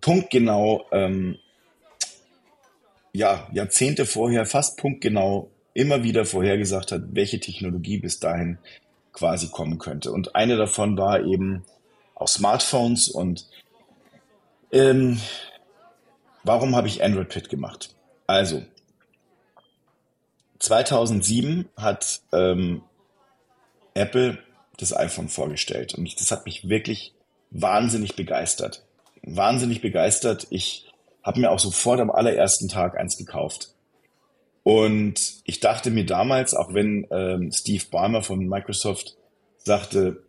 [0.00, 1.38] punktgenau, ähm,
[3.12, 8.58] ja, Jahrzehnte vorher, fast punktgenau immer wieder vorhergesagt hat, welche Technologie bis dahin
[9.12, 10.10] quasi kommen könnte.
[10.10, 11.64] Und eine davon war eben
[12.14, 13.46] auch Smartphones und
[14.74, 15.20] ähm,
[16.42, 17.94] warum habe ich Android Pit gemacht?
[18.26, 18.62] Also,
[20.58, 22.82] 2007 hat ähm,
[23.94, 24.38] Apple
[24.76, 27.14] das iPhone vorgestellt und das hat mich wirklich
[27.50, 28.84] wahnsinnig begeistert.
[29.22, 30.46] Wahnsinnig begeistert.
[30.50, 30.90] Ich
[31.22, 33.74] habe mir auch sofort am allerersten Tag eins gekauft.
[34.64, 39.16] Und ich dachte mir damals, auch wenn ähm, Steve Ballmer von Microsoft
[39.58, 40.24] sagte,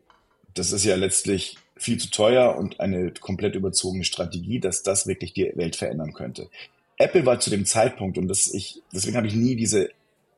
[0.53, 5.33] das ist ja letztlich viel zu teuer und eine komplett überzogene Strategie, dass das wirklich
[5.33, 6.49] die Welt verändern könnte.
[6.97, 9.89] Apple war zu dem Zeitpunkt, und das ich, deswegen habe ich nie diese,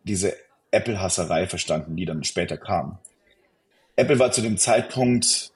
[0.03, 0.35] diese
[0.71, 2.97] Apple-Hasserei verstanden, die dann später kam.
[3.95, 5.51] Apple war zu dem Zeitpunkt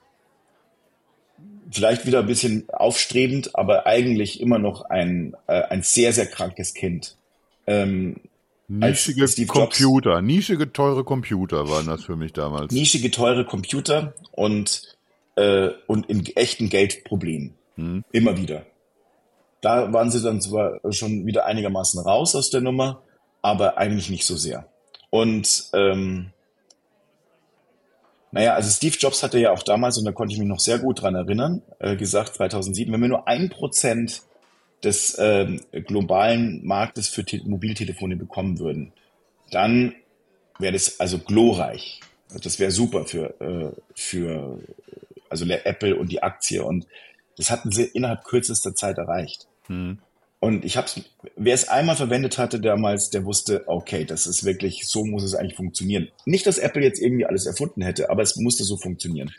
[1.70, 6.74] vielleicht wieder ein bisschen aufstrebend, aber eigentlich immer noch ein, äh, ein sehr, sehr krankes
[6.74, 7.16] Kind.
[7.66, 8.16] ähm,
[8.68, 12.72] Nischige Computer, nischige teure Computer waren das für mich damals.
[12.72, 14.96] Nischige teure Computer und,
[15.36, 17.54] äh, und in echten Geldproblemen.
[17.76, 18.04] Hm.
[18.12, 18.66] Immer wieder.
[19.60, 23.02] Da waren sie dann zwar schon wieder einigermaßen raus aus der Nummer,
[23.42, 24.66] aber eigentlich nicht so sehr.
[25.10, 26.32] Und ähm,
[28.32, 30.78] naja, also Steve Jobs hatte ja auch damals, und da konnte ich mich noch sehr
[30.78, 34.22] gut dran erinnern, äh, gesagt 2007, wenn wir nur ein Prozent
[34.82, 38.92] des ähm, globalen Marktes für Te Mobiltelefone bekommen würden,
[39.50, 39.94] dann
[40.58, 42.00] wäre das also glorreich.
[42.42, 44.58] Das wäre super für, äh, für
[45.32, 46.62] also Apple und die Aktie.
[46.62, 46.86] Und
[47.36, 49.48] das hatten sie innerhalb kürzester Zeit erreicht.
[49.66, 49.98] Hm.
[50.38, 50.88] Und ich habe
[51.36, 55.36] wer es einmal verwendet hatte damals, der wusste, okay, das ist wirklich, so muss es
[55.36, 56.08] eigentlich funktionieren.
[56.26, 59.32] Nicht, dass Apple jetzt irgendwie alles erfunden hätte, aber es musste so funktionieren.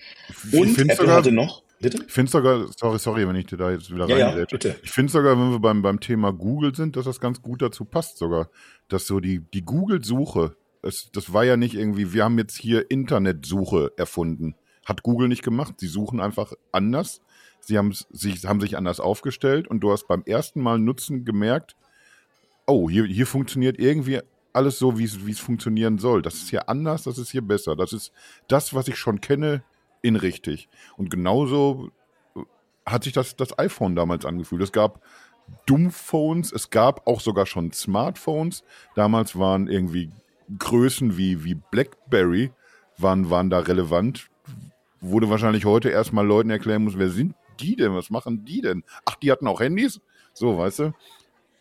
[0.53, 2.05] Und Apple sogar, hatte noch, bitte?
[2.07, 4.77] Ich finde sogar, sorry, sorry, wenn ich da jetzt wieder ja, ja, bitte.
[4.81, 7.83] Ich finde sogar, wenn wir beim, beim Thema Google sind, dass das ganz gut dazu
[7.83, 8.49] passt sogar,
[8.87, 12.89] dass so die, die Google-Suche, das, das war ja nicht irgendwie, wir haben jetzt hier
[12.89, 14.55] Internetsuche erfunden.
[14.85, 15.75] Hat Google nicht gemacht.
[15.77, 17.21] Sie suchen einfach anders
[17.65, 21.75] sie haben sich, haben sich anders aufgestellt und du hast beim ersten Mal Nutzen gemerkt,
[22.65, 26.21] oh, hier, hier funktioniert irgendwie alles so, wie es funktionieren soll.
[26.21, 27.75] Das ist hier anders, das ist hier besser.
[27.75, 28.11] Das ist
[28.47, 29.63] das, was ich schon kenne,
[30.01, 30.69] in richtig.
[30.95, 31.89] Und genauso
[32.35, 32.41] äh,
[32.85, 34.61] hat sich das, das iPhone damals angefühlt.
[34.61, 35.01] Es gab
[35.65, 38.63] Dumphones, es gab auch sogar schon Smartphones.
[38.95, 40.11] Damals waren irgendwie
[40.59, 42.51] Größen wie, wie BlackBerry
[42.97, 44.29] waren, waren da relevant.
[45.03, 47.93] Wurde wahrscheinlich heute erstmal Leuten erklären muss, wer sind die denn?
[47.93, 48.83] Was machen die denn?
[49.05, 49.99] Ach, die hatten auch Handys?
[50.33, 50.93] So, weißt du?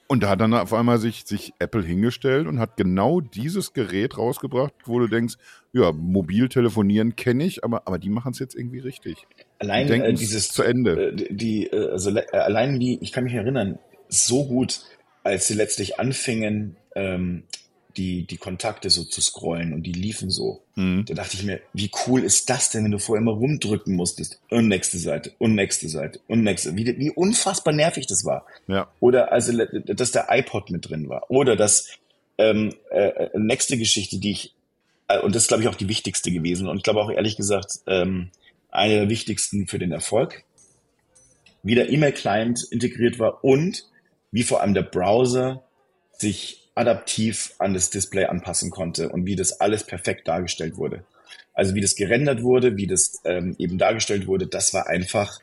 [0.06, 4.18] Und da hat dann auf einmal sich, sich Apple hingestellt und hat genau dieses Gerät
[4.18, 5.36] rausgebracht, wo du denkst,
[5.72, 9.26] ja, mobil telefonieren kenne ich, aber, aber die machen es jetzt irgendwie richtig.
[9.58, 11.08] Allein äh, dieses zu Ende.
[11.08, 13.78] Äh, die, äh, also äh, allein wie, ich kann mich erinnern,
[14.08, 14.82] so gut,
[15.24, 17.44] als sie letztlich anfingen, ähm,
[17.96, 20.62] die, die Kontakte so zu scrollen und die liefen so.
[20.74, 21.04] Mhm.
[21.06, 24.40] Da dachte ich mir, wie cool ist das denn, wenn du vorher immer rumdrücken musstest?
[24.50, 26.76] Und nächste Seite, und nächste Seite, und nächste.
[26.76, 28.46] Wie, wie unfassbar nervig das war.
[28.66, 28.90] Ja.
[29.00, 31.30] Oder also, dass der iPod mit drin war.
[31.30, 31.88] Oder das
[32.38, 34.54] ähm, äh, nächste Geschichte, die ich,
[35.08, 36.68] äh, und das ist, glaube ich, auch die wichtigste gewesen.
[36.68, 38.30] Und ich glaube auch ehrlich gesagt, ähm,
[38.70, 40.44] eine der wichtigsten für den Erfolg.
[41.62, 43.84] Wie der E-Mail-Client integriert war und
[44.32, 45.62] wie vor allem der Browser
[46.18, 51.04] sich adaptiv an das Display anpassen konnte und wie das alles perfekt dargestellt wurde.
[51.54, 55.40] Also wie das gerendert wurde, wie das ähm, eben dargestellt wurde, das war einfach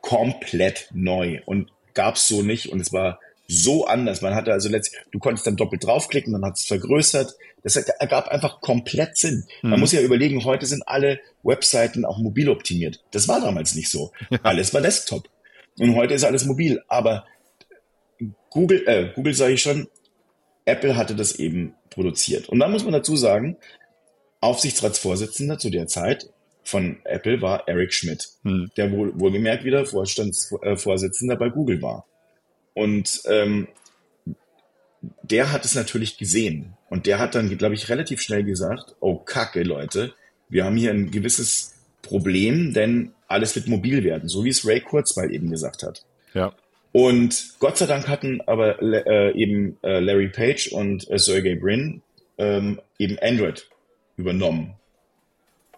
[0.00, 4.22] komplett neu und gab es so nicht und es war so anders.
[4.22, 7.34] Man hatte also letztlich, du konntest dann doppelt draufklicken, dann hat es vergrößert.
[7.64, 9.44] Das ergab einfach komplett Sinn.
[9.62, 9.80] Man mhm.
[9.80, 13.02] muss ja überlegen, heute sind alle Webseiten auch mobil optimiert.
[13.10, 14.12] Das war damals nicht so.
[14.44, 15.28] Alles war Desktop.
[15.78, 16.82] Und heute ist alles mobil.
[16.88, 17.26] Aber
[18.50, 19.88] Google, äh, Google sage ich schon,
[20.64, 22.48] Apple hatte das eben produziert.
[22.48, 23.56] Und dann muss man dazu sagen,
[24.40, 26.30] Aufsichtsratsvorsitzender zu der Zeit
[26.62, 28.70] von Apple war Eric Schmidt, hm.
[28.76, 32.06] der wohl, wohlgemerkt wieder Vorstandsvorsitzender bei Google war.
[32.74, 33.68] Und ähm,
[35.22, 36.74] der hat es natürlich gesehen.
[36.88, 40.14] Und der hat dann, glaube ich, relativ schnell gesagt, oh Kacke, Leute,
[40.48, 44.80] wir haben hier ein gewisses Problem, denn alles wird mobil werden, so wie es Ray
[44.80, 46.04] Kurzweil eben gesagt hat.
[46.34, 46.52] Ja.
[46.92, 52.02] Und Gott sei Dank hatten aber äh, eben äh, Larry Page und äh, Sergey Brin
[52.38, 53.68] ähm, eben Android
[54.16, 54.74] übernommen.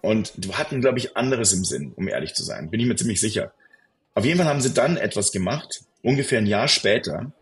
[0.00, 2.70] Und hatten, glaube ich, anderes im Sinn, um ehrlich zu sein.
[2.70, 3.52] Bin ich mir ziemlich sicher.
[4.14, 7.32] Auf jeden Fall haben sie dann etwas gemacht, ungefähr ein Jahr später.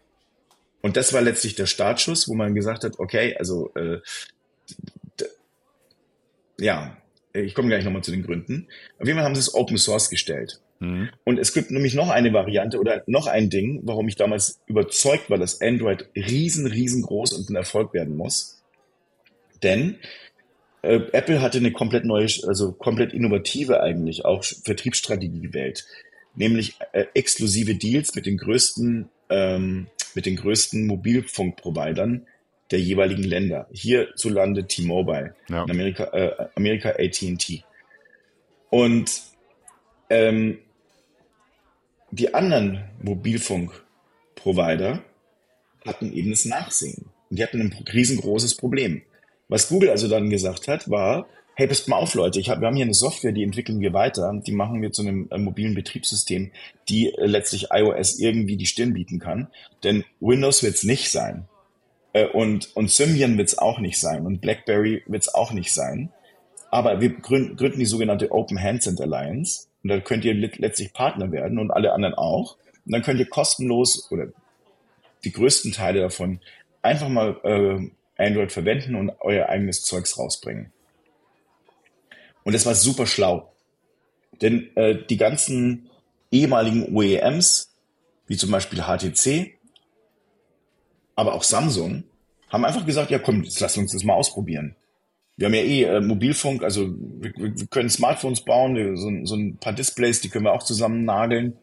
[0.82, 4.00] Und das war letztlich der Startschuss, wo man gesagt hat, okay, also äh,
[6.58, 6.96] ja,
[7.32, 8.68] ich komme gleich nochmal zu den Gründen.
[8.98, 10.60] Auf jeden Fall haben sie es Open Source gestellt.
[10.80, 11.10] Mhm.
[11.24, 15.30] Und es gibt nämlich noch eine Variante oder noch ein Ding, warum ich damals überzeugt
[15.30, 18.62] war, dass Android riesen, riesengroß und ein Erfolg werden muss.
[19.62, 19.96] Denn
[20.82, 25.86] äh, Apple hatte eine komplett neue, also komplett innovative eigentlich auch Vertriebsstrategie gewählt.
[26.34, 32.26] Nämlich äh, exklusive Deals mit den größten, ähm, mit den größten Mobilfunkprovidern
[32.70, 33.68] der jeweiligen Länder.
[33.70, 35.64] Hierzulande T-Mobile, ja.
[35.64, 37.64] in Amerika, äh, Amerika AT&T.
[38.70, 39.22] Und
[40.08, 40.58] ähm,
[42.10, 45.02] die anderen Mobilfunkprovider
[45.84, 47.06] hatten eben das Nachsehen.
[47.30, 49.02] Und die hatten ein riesengroßes Problem.
[49.48, 52.66] Was Google also dann gesagt hat, war, hey, passt mal auf, Leute, ich hab, wir
[52.66, 55.74] haben hier eine Software, die entwickeln wir weiter, die machen wir zu einem äh, mobilen
[55.74, 56.50] Betriebssystem,
[56.88, 59.48] die äh, letztlich iOS irgendwie die Stirn bieten kann.
[59.84, 61.48] Denn Windows wird es nicht sein.
[62.12, 64.26] Äh, und, und Symbian wird es auch nicht sein.
[64.26, 66.12] Und BlackBerry wird es auch nicht sein.
[66.70, 69.66] Aber wir gründen, gründen die sogenannte Open Handset Alliance.
[69.82, 72.56] Und dann könnt ihr letztlich Partner werden und alle anderen auch.
[72.84, 74.28] Und dann könnt ihr kostenlos oder
[75.24, 76.40] die größten Teile davon
[76.82, 77.90] einfach mal äh,
[78.22, 80.72] Android verwenden und euer eigenes Zeugs rausbringen.
[82.42, 83.52] Und das war super schlau.
[84.40, 85.90] Denn äh, die ganzen
[86.30, 87.74] ehemaligen OEMs,
[88.26, 89.58] wie zum Beispiel HTC,
[91.16, 92.04] aber auch Samsung,
[92.48, 94.74] haben einfach gesagt, ja komm, jetzt lass uns das mal ausprobieren.
[95.40, 99.36] Wir haben ja eh äh, Mobilfunk, also wir, wir, können Smartphones bauen, wir, so, so,
[99.36, 101.56] ein paar Displays, die können wir auch zusammen nageln.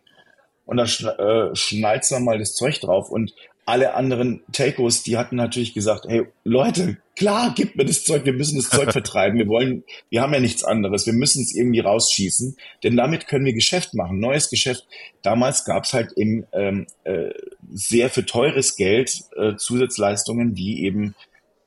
[0.65, 3.11] Und dann schn äh, schnallt dann mal das Zeug drauf.
[3.11, 3.35] Und
[3.67, 8.33] alle anderen Telcos, die hatten natürlich gesagt, hey Leute, klar, gib mir das Zeug, wir
[8.33, 11.81] müssen das Zeug vertreiben, wir wollen, wir haben ja nichts anderes, wir müssen es irgendwie
[11.81, 14.87] rausschießen, denn damit können wir Geschäft machen, neues Geschäft.
[15.21, 17.29] Damals gab es halt eben ähm, äh,
[17.71, 21.13] sehr für teures Geld äh, Zusatzleistungen wie eben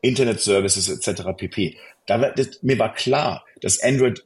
[0.03, 1.23] Internet-Services etc.
[1.37, 1.77] pp.
[2.07, 4.25] Da war, das, mir war klar, dass Android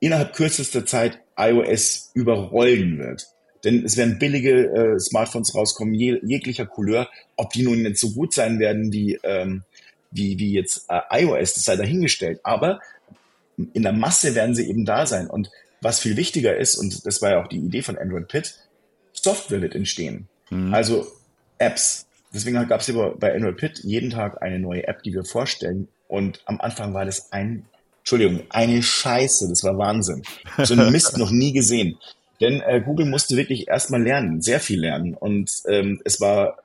[0.00, 3.26] innerhalb kürzester Zeit iOS überrollen wird.
[3.64, 7.08] Denn es werden billige äh, Smartphones rauskommen, je, jeglicher Couleur.
[7.36, 9.64] Ob die nun nicht so gut sein werden wie, ähm,
[10.10, 12.40] wie, wie jetzt äh, iOS, das sei dahingestellt.
[12.44, 12.80] Aber
[13.72, 15.28] in der Masse werden sie eben da sein.
[15.28, 18.54] Und was viel wichtiger ist, und das war ja auch die Idee von Android Pit,
[19.12, 20.28] Software wird entstehen.
[20.50, 20.72] Mhm.
[20.72, 21.06] Also
[21.58, 22.06] Apps.
[22.32, 25.88] Deswegen gab es bei Android Pit jeden Tag eine neue App, die wir vorstellen.
[26.08, 27.66] Und am Anfang war das ein,
[27.98, 29.48] Entschuldigung, eine Scheiße.
[29.48, 30.22] Das war Wahnsinn.
[30.62, 31.98] So einen Mist noch nie gesehen.
[32.40, 35.14] Denn äh, Google musste wirklich erstmal lernen, sehr viel lernen.
[35.14, 36.58] Und ähm, es war,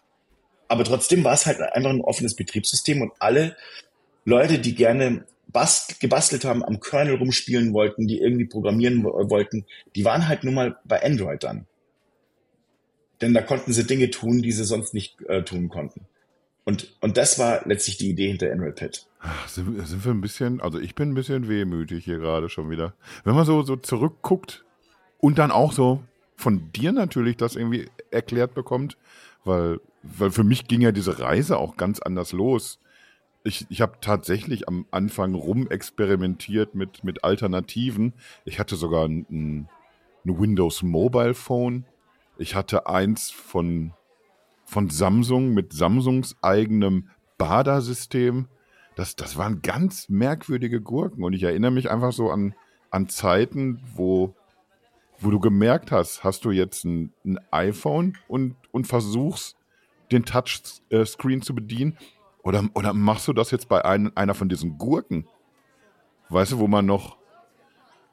[0.68, 3.56] aber trotzdem war es halt einfach ein offenes Betriebssystem und alle
[4.26, 10.06] Leute, die gerne bast gebastelt haben, am Kernel rumspielen wollten, die irgendwie programmieren wollten, die
[10.06, 11.68] waren halt nun mal bei Android dann.
[13.22, 16.08] Denn da konnten sie Dinge tun, die sie sonst nicht äh, tun konnten.
[16.64, 19.08] Und, und das war letztlich die Idee hinter Android Pit.
[19.48, 22.94] Sind, sind wir ein bisschen, also ich bin ein bisschen wehmütig hier gerade schon wieder.
[23.24, 24.64] Wenn man so, so zurückguckt,
[25.22, 26.04] und dann auch so
[26.36, 28.98] von dir natürlich das irgendwie erklärt bekommt,
[29.46, 32.80] weil, weil für mich ging ja diese Reise auch ganz anders los.
[33.44, 38.14] Ich, ich habe tatsächlich am Anfang rumexperimentiert mit, mit Alternativen.
[38.46, 39.70] Ich hatte sogar ein, ein
[40.24, 41.86] Windows Mobile Phone.
[42.38, 43.94] Ich hatte eins von,
[44.72, 48.48] von Samsung mit Samsungs eigenem Bada-System.
[48.96, 51.26] Das, das waren ganz merkwürdige Gurken.
[51.26, 52.56] Und ich erinnere mich einfach so an,
[52.90, 54.34] an Zeiten, wo
[55.20, 59.56] wo du gemerkt hast, hast du jetzt ein, ein iPhone und, und versuchst,
[60.12, 61.98] den Touchscreen zu bedienen?
[62.44, 65.28] Oder, oder machst du das jetzt bei ein, einer von diesen Gurken?
[66.30, 67.18] Weißt du, wo man noch,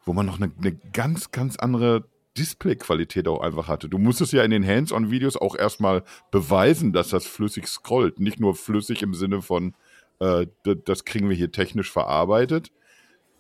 [0.05, 2.05] wo man noch eine, eine ganz, ganz andere
[2.39, 3.89] Displayqualität auch einfach hatte.
[3.89, 8.21] Du musstest ja in den Hands-on-Videos auch erstmal beweisen, dass das flüssig scrollt.
[8.21, 9.75] Nicht nur flüssig im Sinne von,
[10.21, 10.47] äh,
[10.85, 12.71] das kriegen wir hier technisch verarbeitet,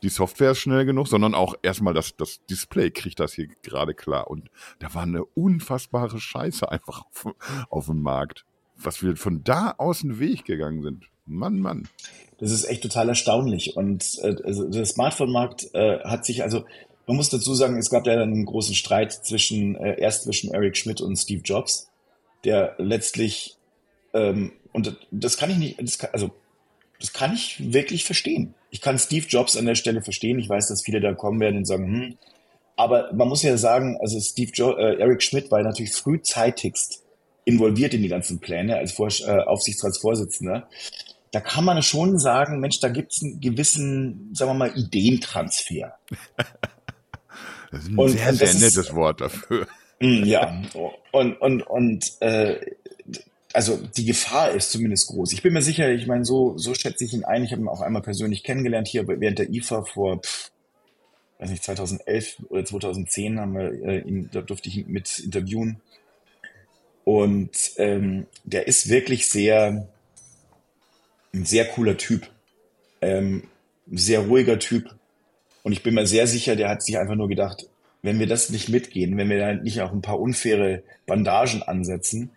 [0.03, 3.95] die Software ist schnell genug, sondern auch erstmal das, das Display kriegt das hier gerade
[3.95, 4.31] klar.
[4.31, 7.35] Und da war eine unfassbare Scheiße einfach auf,
[7.69, 8.45] auf dem Markt,
[8.77, 11.07] was wir von da aus den Weg gegangen sind.
[11.27, 11.89] Mann, Mann.
[12.39, 13.77] Das ist echt total erstaunlich.
[13.77, 16.65] Und äh, also der Smartphone-Markt äh, hat sich also,
[17.09, 20.53] man muss dazu sagen, es gab ja dann einen großen Streit zwischen, äh, erst zwischen
[20.53, 21.89] Eric Schmidt und Steve Jobs,
[22.45, 23.57] der letztlich,
[24.13, 26.31] ähm, und das kann ich nicht, das kann, also
[27.01, 28.55] das kann ich wirklich verstehen.
[28.71, 30.39] Ich kann Steve Jobs an der Stelle verstehen.
[30.39, 32.19] Ich weiß, dass viele da kommen werden und sagen, hm.
[32.77, 37.03] Aber man muss ja sagen, also Steve jo äh, Eric Schmidt war natürlich frühzeitigst
[37.45, 40.69] involviert in die ganzen Pläne als Vor äh, Aufsichtsratsvorsitzender.
[41.31, 45.99] Da kann man schon sagen, Mensch, da gibt es einen gewissen, sagen wir mal, Ideentransfer.
[47.71, 49.67] das ist ein und, sehr, sehr nettes Wort dafür.
[50.01, 50.63] Hm, ja,
[51.13, 52.61] und, und, und äh,
[53.53, 55.33] also die Gefahr ist zumindest groß.
[55.33, 57.45] Ich bin mir sicher, ich meine, so, so schätze ich ihn ein.
[57.45, 60.51] Ich habe ihn auch einmal persönlich kennengelernt hier während der IFA vor, pff,
[61.39, 65.81] weiß nicht, 2011 oder 2010 haben wir äh, ihn, da durfte ich ihn mit interviewen.
[67.05, 69.89] Und ähm, der ist wirklich sehr,
[71.33, 72.29] ein sehr cooler Typ.
[73.01, 73.45] Ähm,
[73.91, 74.95] sehr ruhiger Typ.
[75.63, 77.69] Und ich bin mir sehr sicher, der hat sich einfach nur gedacht,
[78.03, 82.31] wenn wir das nicht mitgehen, wenn wir da nicht auch ein paar unfaire Bandagen ansetzen,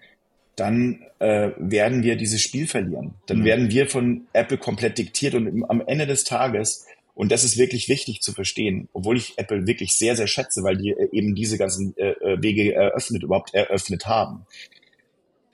[0.55, 3.13] dann äh, werden wir dieses Spiel verlieren.
[3.27, 3.45] Dann mhm.
[3.45, 7.57] werden wir von Apple komplett diktiert und im, am Ende des Tages, und das ist
[7.57, 11.35] wirklich wichtig zu verstehen, obwohl ich Apple wirklich sehr, sehr schätze, weil die äh, eben
[11.35, 14.45] diese ganzen äh, äh, Wege eröffnet, überhaupt eröffnet haben,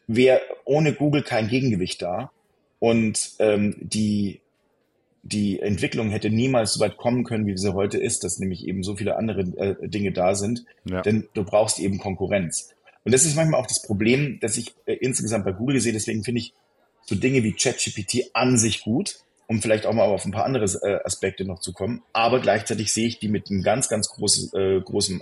[0.08, 2.32] wäre ohne Google kein Gegengewicht da
[2.80, 4.40] und ähm, die
[5.28, 8.84] die Entwicklung hätte niemals so weit kommen können, wie sie heute ist, dass nämlich eben
[8.84, 10.63] so viele andere äh, Dinge da sind.
[10.86, 11.02] Ja.
[11.02, 12.74] Denn du brauchst eben Konkurrenz.
[13.04, 15.94] Und das ist manchmal auch das Problem, das ich äh, insgesamt bei Google sehe.
[15.94, 16.54] Deswegen finde ich
[17.06, 20.66] so Dinge wie ChatGPT an sich gut, um vielleicht auch mal auf ein paar andere
[20.66, 22.04] äh, Aspekte noch zu kommen.
[22.13, 25.22] Aber gleichzeitig sehe ich die mit einem ganz, ganz großen, äh, großen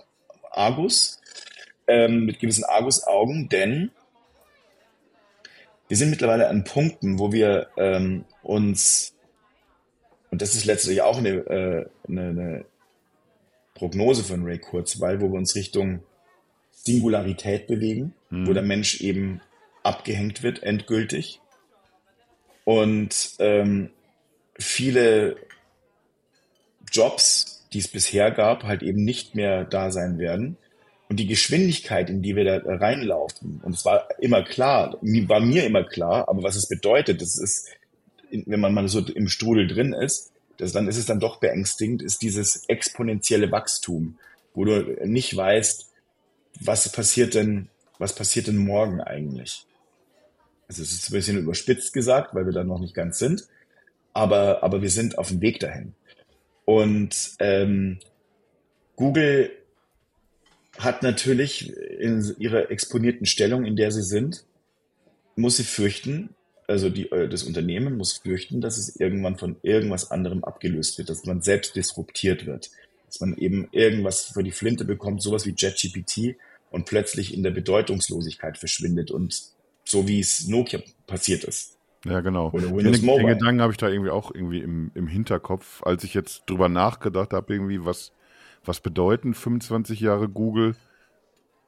[0.52, 1.20] Argus,
[1.88, 3.91] ähm, mit gewissen Argus-Augen, denn
[5.88, 9.14] wir sind mittlerweile an Punkten, wo wir ähm, uns,
[10.36, 12.65] und das ist letztlich auch eine, äh, eine, eine
[13.74, 16.04] Prognose von Ray Kurzweil, wo wir uns Richtung
[16.74, 18.45] Singularität bewegen, mhm.
[18.45, 19.39] wo der Mensch eben
[19.82, 21.39] abgehängt wird, endgültig.
[22.65, 23.91] Und ähm,
[24.60, 25.38] viele
[26.91, 30.58] Jobs, die es bisher gab, halt eben nicht mehr da sein werden.
[31.08, 35.65] Und die Geschwindigkeit, in die wir da reinlaufen, und es war immer klar, war mir
[35.65, 37.69] immer klar, aber was es bedeutet, das ist,
[38.32, 42.02] wenn man mal so im Strudel drin ist, das, dann ist es dann doch beängstigend,
[42.02, 44.18] ist dieses exponentielle Wachstum,
[44.54, 45.92] wo du nicht weißt,
[46.62, 49.66] was passiert denn, was passiert denn morgen eigentlich?
[50.68, 53.48] Also es ist ein bisschen überspitzt gesagt, weil wir da noch nicht ganz sind,
[54.14, 55.94] aber, aber wir sind auf dem Weg dahin.
[56.64, 58.00] Und ähm,
[58.96, 59.52] Google
[60.80, 64.46] hat natürlich in ihrer exponierten Stellung, in der sie sind,
[65.36, 66.34] muss sie fürchten,
[66.67, 71.10] also die, äh, das Unternehmen muss fürchten, dass es irgendwann von irgendwas anderem abgelöst wird,
[71.10, 72.71] dass man selbst disruptiert wird,
[73.08, 76.38] dass man eben irgendwas für die Flinte bekommt, sowas wie JetGPT
[76.71, 79.41] und plötzlich in der Bedeutungslosigkeit verschwindet und
[79.84, 81.78] so wie es Nokia passiert ist.
[82.06, 82.51] Ja, genau.
[82.51, 83.28] Oder Windows den, Mobile.
[83.28, 86.69] Den Gedanken habe ich da irgendwie auch irgendwie im, im Hinterkopf, als ich jetzt drüber
[86.69, 88.12] nachgedacht habe, irgendwie, was,
[88.63, 90.75] was bedeuten 25 Jahre Google?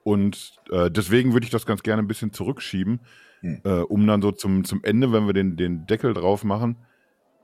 [0.04, 3.00] Und äh, deswegen würde ich das ganz gerne ein bisschen zurückschieben,
[3.42, 3.62] hm.
[3.64, 6.78] äh, um dann so zum, zum Ende, wenn wir den, den Deckel drauf machen,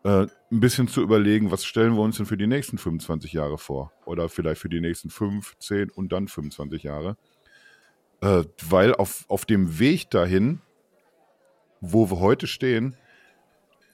[0.03, 3.58] äh, ein bisschen zu überlegen, was stellen wir uns denn für die nächsten 25 Jahre
[3.58, 3.91] vor?
[4.06, 7.17] Oder vielleicht für die nächsten 5, 10 und dann 25 Jahre.
[8.21, 10.62] Äh, weil auf, auf dem Weg dahin,
[11.82, 12.95] wo wir heute stehen,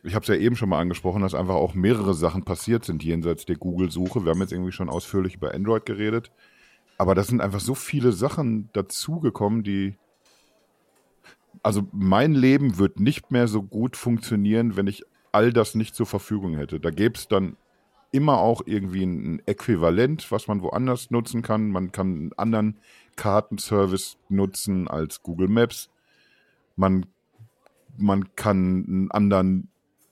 [0.03, 3.03] ich habe es ja eben schon mal angesprochen, dass einfach auch mehrere Sachen passiert sind
[3.03, 4.23] jenseits der Google-Suche.
[4.23, 6.31] Wir haben jetzt irgendwie schon ausführlich über Android geredet.
[6.97, 9.97] Aber da sind einfach so viele Sachen dazugekommen, die.
[11.61, 16.05] Also mein Leben wird nicht mehr so gut funktionieren, wenn ich all das nicht zur
[16.05, 16.79] Verfügung hätte.
[16.79, 17.57] Da gäbe es dann
[18.11, 21.69] immer auch irgendwie ein Äquivalent, was man woanders nutzen kann.
[21.69, 22.77] Man kann einen anderen
[23.15, 25.89] Kartenservice nutzen als Google Maps.
[26.75, 27.05] Man,
[27.97, 29.69] man kann einen anderen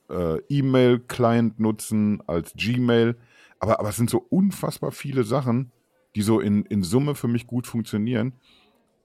[0.09, 3.15] äh, E-Mail-Client nutzen als Gmail.
[3.59, 5.71] Aber, aber es sind so unfassbar viele Sachen,
[6.15, 8.33] die so in, in Summe für mich gut funktionieren.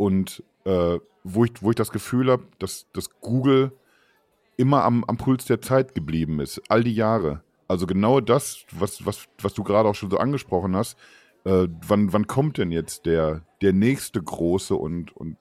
[0.02, 3.70] Und äh, wo, ich, wo ich das Gefühl habe, dass, dass Google
[4.56, 7.44] immer am, am Puls der Zeit geblieben ist, all die Jahre.
[7.68, 10.98] Also genau das, was, was, was du gerade auch schon so angesprochen hast,
[11.44, 15.36] äh, wann, wann kommt denn jetzt der, der nächste große und, und,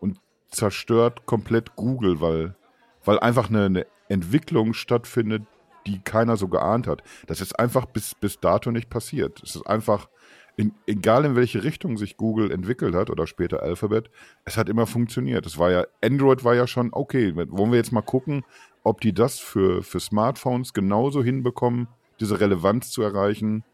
[0.00, 0.18] und
[0.50, 2.56] zerstört komplett Google, weil,
[3.04, 5.44] weil einfach eine, eine Entwicklung stattfindet,
[5.86, 7.04] die keiner so geahnt hat.
[7.28, 9.40] Das ist einfach bis, bis dato nicht passiert.
[9.44, 10.08] Es ist einfach,
[10.56, 14.10] in, egal in welche Richtung sich Google entwickelt hat oder später Alphabet,
[14.44, 15.46] es hat immer funktioniert.
[15.46, 18.44] Es war ja, Android war ja schon, okay, wollen wir jetzt mal gucken,
[18.82, 21.88] ob die das für, für Smartphones genauso hinbekommen,
[22.20, 23.64] diese Relevanz zu erreichen,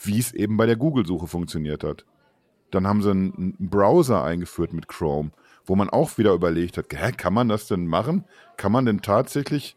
[0.00, 2.04] wie es eben bei der Google-Suche funktioniert hat.
[2.70, 5.30] Dann haben sie einen, Browser eingeführt mit Chrome,
[5.64, 8.24] wo man auch wieder überlegt hat, hä, kann man das denn machen?
[8.56, 9.76] Kann man denn tatsächlich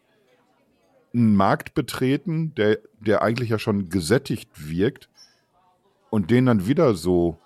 [1.13, 5.09] einen Markt betreten, der, der eigentlich ja schon gesättigt wirkt
[6.15, 7.37] und den dann wieder so,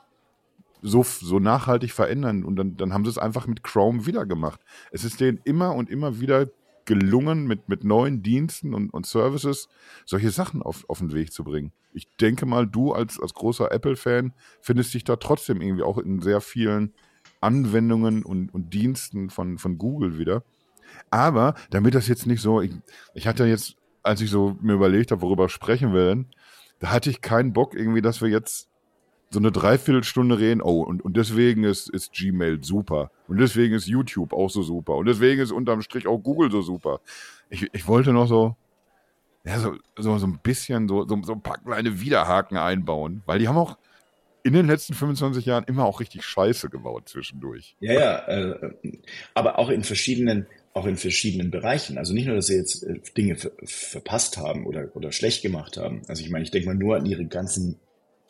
[0.84, 2.44] so, so nachhaltig verändern?
[2.44, 4.62] Und dann, dann haben sie es einfach mit Chrome wieder gemacht.
[4.92, 6.46] Es ist denen immer und immer wieder
[6.86, 9.70] gelungen, mit, mit neuen Diensten und, und Services
[10.06, 11.72] solche Sachen auf, auf den Weg zu bringen.
[11.94, 16.22] Ich denke mal, du als, als großer Apple-Fan findest dich da trotzdem irgendwie auch in
[16.22, 16.94] sehr vielen
[17.42, 20.44] Anwendungen und, und Diensten von, von Google wieder.
[21.10, 22.72] Aber damit das jetzt nicht so, ich,
[23.16, 26.06] ich hatte jetzt, als ich so mir überlegt habe, worüber sprechen wir
[26.80, 28.70] da hatte ich keinen Bock irgendwie, dass wir jetzt
[29.32, 33.12] so eine Dreiviertelstunde reden, oh, und, und deswegen ist, ist Gmail super.
[33.28, 34.96] Und deswegen ist YouTube auch so super.
[34.96, 37.00] Und deswegen ist unterm Strich auch Google so super.
[37.50, 38.56] Ich, ich wollte noch so,
[39.46, 43.40] ja, so, so, so ein bisschen so, so, so ein paar kleine Widerhaken einbauen, weil
[43.40, 43.78] die haben auch
[44.44, 47.76] in den letzten 25 Jahren immer auch richtig Scheiße gebaut zwischendurch.
[47.82, 48.74] Ja, ja, äh,
[49.36, 50.48] aber auch in verschiedenen,
[50.80, 51.98] auch in verschiedenen Bereichen.
[51.98, 56.02] Also nicht nur, dass sie jetzt äh, Dinge verpasst haben oder, oder schlecht gemacht haben.
[56.08, 57.76] Also ich meine, ich denke mal nur an ihre ganzen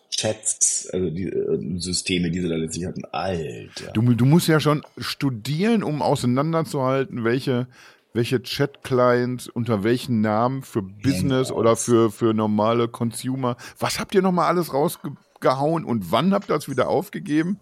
[0.10, 3.06] Chats, also die äh, Systeme, die sie da letztlich hatten.
[3.12, 3.92] Alter.
[3.94, 7.68] Du, du musst ja schon studieren, um auseinanderzuhalten, welche,
[8.14, 11.52] welche Chat-Clients unter welchen Namen für Business Hangouts.
[11.52, 13.56] oder für, für normale Consumer.
[13.78, 17.60] Was habt ihr nochmal alles rausgehauen und wann habt ihr das wieder aufgegeben?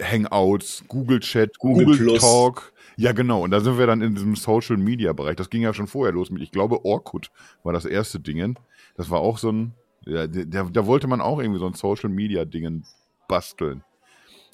[0.00, 2.72] Hangouts, Google Chat, Google, Google Talk.
[2.96, 3.44] Ja, genau.
[3.44, 5.36] Und da sind wir dann in diesem Social Media Bereich.
[5.36, 7.30] Das ging ja schon vorher los mit, ich glaube, Orkut
[7.62, 8.58] war das erste Ding.
[8.96, 9.74] Das war auch so ein,
[10.06, 12.84] ja, da wollte man auch irgendwie so ein Social Media Dingen
[13.28, 13.82] basteln.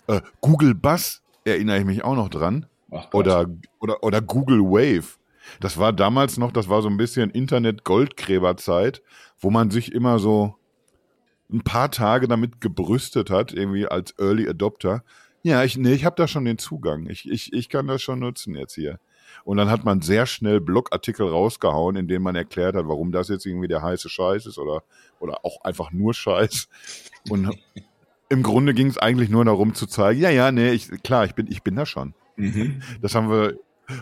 [0.07, 2.67] Äh, Google Buzz erinnere ich mich auch noch dran.
[3.13, 3.47] oder,
[3.81, 5.19] oder, oder Google Wave.
[5.61, 9.03] Das war damals noch, das war so ein bisschen Internet-Goldgräberzeit,
[9.39, 10.57] wo man sich immer so
[11.53, 15.05] ein paar Tage damit gebrüstet hat, irgendwie als Early Adopter.
[15.47, 17.07] Ja, ich, nee, ich habe da schon den Zugang.
[17.09, 18.99] Ich, ich, ich kann das schon nutzen jetzt hier.
[19.45, 23.29] Und dann hat man sehr schnell Blogartikel rausgehauen, in denen man erklärt hat, warum das
[23.29, 24.83] jetzt irgendwie der heiße Scheiß ist oder,
[25.21, 26.69] oder auch einfach nur Scheiß.
[27.31, 27.57] Und
[28.29, 31.37] im Grunde ging es eigentlich nur darum zu zeigen, ja, ja, nee, ich, klar, ich
[31.37, 32.15] bin, ich bin da schon.
[32.35, 32.83] Mhm.
[33.01, 33.57] Das haben wir,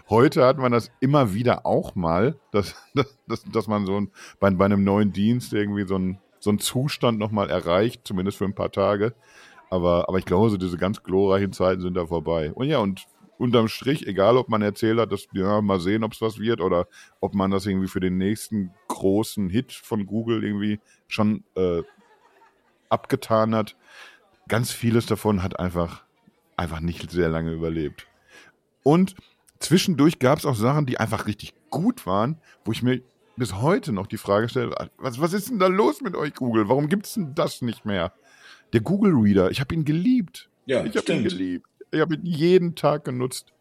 [0.08, 2.74] heute hat man das immer wieder auch mal, dass,
[3.26, 6.58] dass, dass man so ein, bei, bei einem neuen Dienst irgendwie so ein so einen
[6.58, 9.14] Zustand nochmal erreicht, zumindest für ein paar Tage.
[9.70, 12.52] Aber, aber ich glaube, so diese ganz glorreichen Zeiten sind da vorbei.
[12.52, 13.06] Und ja, und
[13.38, 16.60] unterm Strich, egal ob man erzählt hat, dass, ja, mal sehen, ob es was wird
[16.60, 16.86] oder
[17.20, 21.82] ob man das irgendwie für den nächsten großen Hit von Google irgendwie schon äh,
[22.88, 23.76] abgetan hat.
[24.48, 26.04] Ganz vieles davon hat einfach,
[26.56, 28.06] einfach nicht sehr lange überlebt.
[28.82, 29.14] Und
[29.58, 33.02] zwischendurch gab es auch Sachen, die einfach richtig gut waren, wo ich mir
[33.36, 36.68] bis heute noch die Frage stelle, was, was ist denn da los mit euch, Google?
[36.68, 38.12] Warum gibt es denn das nicht mehr?
[38.74, 40.50] Der Google Reader, ich habe ihn geliebt.
[40.66, 41.66] Ja, ich habe ihn geliebt.
[41.92, 43.52] Ich habe ihn jeden Tag genutzt.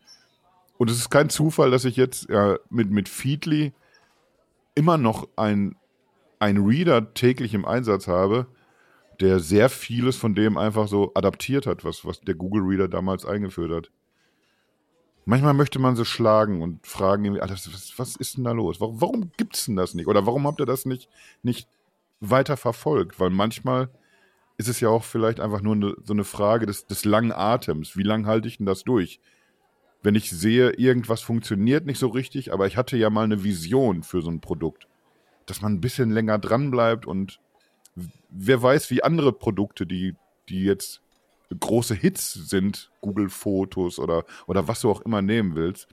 [0.80, 3.74] Und es ist kein Zufall, dass ich jetzt ja, mit, mit Feedly
[4.74, 5.76] immer noch ein,
[6.39, 8.47] ein Reader täglich im Einsatz habe,
[9.20, 13.24] der sehr vieles von dem einfach so adaptiert hat, was, was der Google Reader damals
[13.24, 13.91] eingeführt hat.
[15.26, 18.82] Manchmal möchte man sie schlagen und fragen, irgendwie, was, was ist denn da los?
[18.82, 20.07] Warum, warum gibt es denn das nicht?
[20.07, 21.07] Oder warum habt ihr das nicht,
[21.43, 21.70] nicht
[22.20, 23.20] weiter verfolgt?
[23.20, 23.89] Weil manchmal
[24.58, 27.97] ist es ja auch vielleicht einfach nur eine, so eine Frage des, des langen Atems.
[27.97, 29.20] Wie lange halte ich denn das durch?
[30.01, 34.04] Wenn ich sehe, irgendwas funktioniert nicht so richtig, aber ich hatte ja mal eine Vision
[34.04, 34.88] für so ein Produkt,
[35.45, 37.39] dass man ein bisschen länger dran bleibt und
[38.30, 40.16] wer weiß, wie andere Produkte, die,
[40.49, 41.01] die jetzt
[41.60, 45.88] große Hits sind, Google Fotos oder, oder was du auch immer nehmen willst.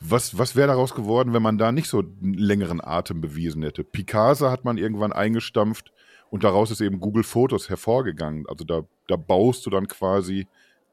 [0.00, 3.82] Was, was wäre daraus geworden, wenn man da nicht so einen längeren Atem bewiesen hätte?
[3.82, 5.92] Picasa hat man irgendwann eingestampft
[6.30, 8.46] und daraus ist eben Google Fotos hervorgegangen.
[8.48, 10.46] Also da, da baust du dann quasi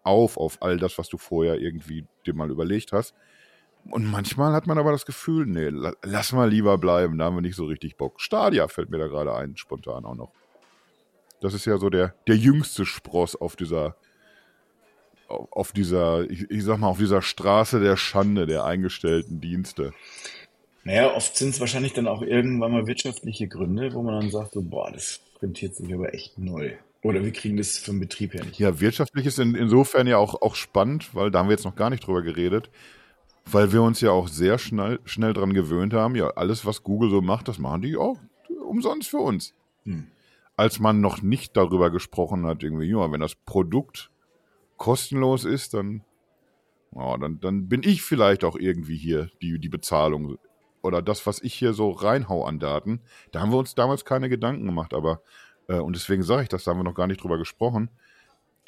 [0.03, 3.13] auf auf all das, was du vorher irgendwie dir mal überlegt hast.
[3.89, 5.69] Und manchmal hat man aber das Gefühl, nee,
[6.01, 8.19] lass mal lieber bleiben, da haben wir nicht so richtig Bock.
[8.19, 10.31] Stadia fällt mir da gerade ein, spontan auch noch.
[11.41, 13.95] Das ist ja so der, der jüngste Spross auf dieser,
[15.27, 19.93] auf dieser, ich, ich sag mal, auf dieser Straße der Schande der eingestellten Dienste.
[20.83, 24.53] Naja, oft sind es wahrscheinlich dann auch irgendwann mal wirtschaftliche Gründe, wo man dann sagt,
[24.53, 26.77] so, boah, das rentiert sich aber echt null.
[27.01, 28.59] Oder wir kriegen das vom Betrieb her nicht.
[28.59, 31.75] Ja, wirtschaftlich ist in, insofern ja auch, auch spannend, weil da haben wir jetzt noch
[31.75, 32.71] gar nicht drüber geredet,
[33.45, 37.11] weil wir uns ja auch sehr schnell, schnell dran gewöhnt haben, ja, alles, was Google
[37.11, 38.17] so macht, das machen die auch
[38.67, 39.53] umsonst für uns.
[39.83, 40.07] Hm
[40.57, 44.11] als man noch nicht darüber gesprochen hat, irgendwie, ja, wenn das Produkt
[44.77, 46.03] kostenlos ist, dann,
[46.95, 50.37] ja, dann, dann bin ich vielleicht auch irgendwie hier die, die Bezahlung
[50.85, 53.01] oder das, was ich hier so reinhau an Daten.
[53.31, 55.21] Da haben wir uns damals keine Gedanken gemacht, aber,
[55.67, 57.89] äh, und deswegen sage ich das, da haben wir noch gar nicht drüber gesprochen.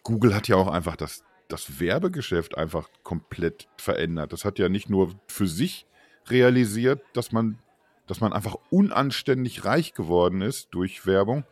[0.03, 4.33] Google hat ja auch einfach das, das Werbegeschäft einfach komplett verändert.
[4.33, 5.85] Das hat ja nicht nur für sich
[6.27, 7.59] realisiert, dass man,
[8.07, 11.45] dass man einfach unanständig reich geworden ist durch Werbung,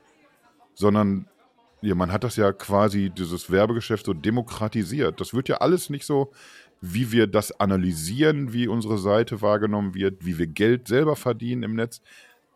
[0.73, 1.27] sondern
[1.81, 5.21] ja, man hat das ja quasi, dieses Werbegeschäft so demokratisiert.
[5.21, 6.31] Das wird ja alles nicht so,
[6.81, 11.75] wie wir das analysieren, wie unsere Seite wahrgenommen wird, wie wir Geld selber verdienen im
[11.75, 12.01] Netz.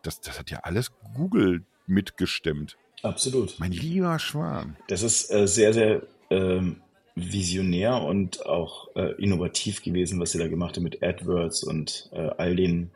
[0.02, 2.76] Das, das hat ja alles Google mitgestimmt.
[3.02, 3.58] Absolut.
[3.58, 4.76] Mein lieber Schwan.
[4.88, 6.82] Das ist äh, sehr, sehr ähm,
[7.14, 12.30] visionär und auch äh, innovativ gewesen, was sie da gemacht haben mit AdWords und äh,
[12.36, 12.90] all den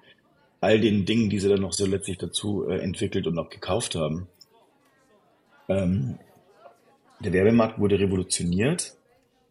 [0.64, 3.95] all den Dingen, die sie dann noch so letztlich dazu äh, entwickelt und auch gekauft
[3.97, 4.29] haben.
[5.68, 6.18] Ähm,
[7.20, 8.97] der Werbemarkt wurde revolutioniert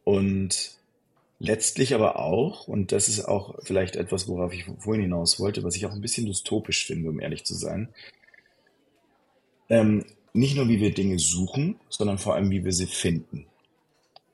[0.03, 0.71] und
[1.39, 5.75] letztlich aber auch, und das ist auch vielleicht etwas, worauf ich vorhin hinaus wollte, was
[5.75, 7.89] ich auch ein bisschen dystopisch finde, um ehrlich zu sein,
[9.69, 13.45] ähm, nicht nur, wie wir Dinge suchen, sondern vor allem, wie wir sie finden.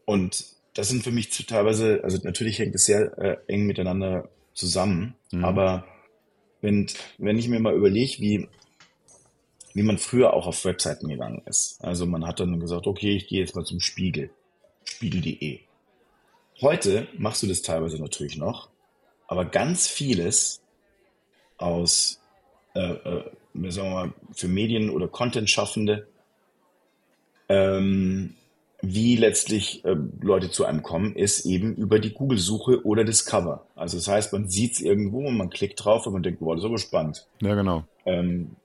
[0.06, 5.16] Und das sind für mich teilweise, also natürlich hängt es sehr äh, eng miteinander zusammen,
[5.32, 5.44] mhm.
[5.44, 5.86] aber
[6.62, 6.88] wenn,
[7.18, 8.48] wenn ich mir mal überlege, wie
[9.74, 11.84] wie man früher auch auf Webseiten gegangen ist.
[11.84, 14.32] Also man hat dann gesagt, okay, ich gehe jetzt mal zum Spiegel,
[14.84, 15.60] spiegel.de.
[16.62, 18.70] Heute machst du das teilweise natürlich noch,
[19.28, 20.62] aber ganz vieles
[21.58, 22.20] aus,
[22.76, 23.24] äh, äh,
[23.70, 26.08] sagen wir mal, für Medien oder Content-Schaffende,
[27.48, 28.36] ähm,
[28.82, 33.66] wie letztlich äh, Leute zu einem kommen, ist eben über die Google-Suche oder Discover.
[33.76, 36.56] Also das heißt, man sieht es irgendwo und man klickt drauf und man denkt, boah,
[36.56, 37.28] das ist aber spannend.
[37.42, 37.84] Ja, genau.
[38.06, 38.56] Ähm,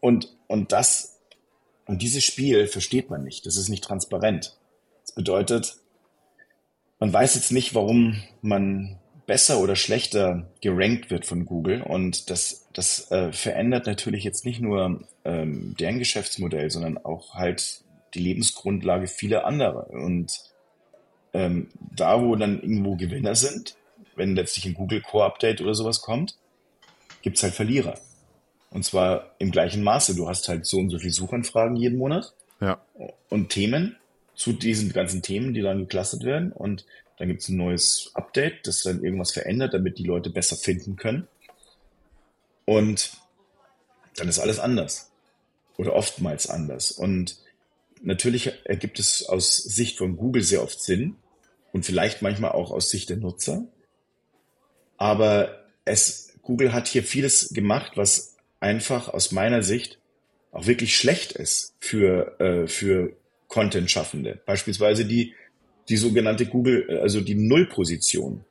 [0.00, 1.20] und, und das,
[1.86, 3.46] und dieses Spiel versteht man nicht.
[3.46, 4.56] Das ist nicht transparent.
[5.02, 5.76] Das bedeutet,
[7.02, 8.96] man weiß jetzt nicht, warum man
[9.26, 11.82] besser oder schlechter gerankt wird von Google.
[11.82, 17.80] Und das, das äh, verändert natürlich jetzt nicht nur ähm, deren Geschäftsmodell, sondern auch halt
[18.14, 19.90] die Lebensgrundlage vieler anderer.
[19.90, 20.44] Und
[21.32, 23.74] ähm, da, wo dann irgendwo Gewinner sind,
[24.14, 26.36] wenn letztlich ein Google Core Update oder sowas kommt,
[27.22, 27.98] gibt's halt Verlierer.
[28.70, 30.14] Und zwar im gleichen Maße.
[30.14, 32.32] Du hast halt so und so viele Suchanfragen jeden Monat.
[32.60, 32.80] Ja.
[33.28, 33.96] Und Themen
[34.34, 36.52] zu diesen ganzen Themen, die dann geclustert werden.
[36.52, 36.86] Und
[37.18, 41.28] dann gibt's ein neues Update, das dann irgendwas verändert, damit die Leute besser finden können.
[42.64, 43.12] Und
[44.16, 45.10] dann ist alles anders.
[45.76, 46.92] Oder oftmals anders.
[46.92, 47.38] Und
[48.02, 51.16] natürlich ergibt es aus Sicht von Google sehr oft Sinn
[51.72, 53.64] und vielleicht manchmal auch aus Sicht der Nutzer.
[54.96, 59.98] Aber es, Google hat hier vieles gemacht, was einfach aus meiner Sicht
[60.52, 63.16] auch wirklich schlecht ist für, äh, für
[63.52, 64.40] Content-Schaffende.
[64.46, 65.34] Beispielsweise die,
[65.88, 68.44] die sogenannte Google, also die Null-Position.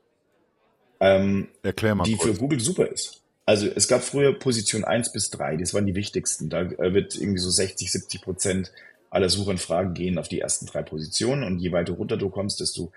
[0.99, 2.30] Ähm, Erklär mal die kurz.
[2.30, 3.24] für Google super ist.
[3.47, 6.49] Also es gab früher Position 1 bis 3, das waren die wichtigsten.
[6.49, 8.72] Da äh, wird irgendwie so 60, 70 Prozent
[9.10, 12.91] aller Suchanfragen gehen auf die ersten drei Positionen und je weiter runter du kommst, desto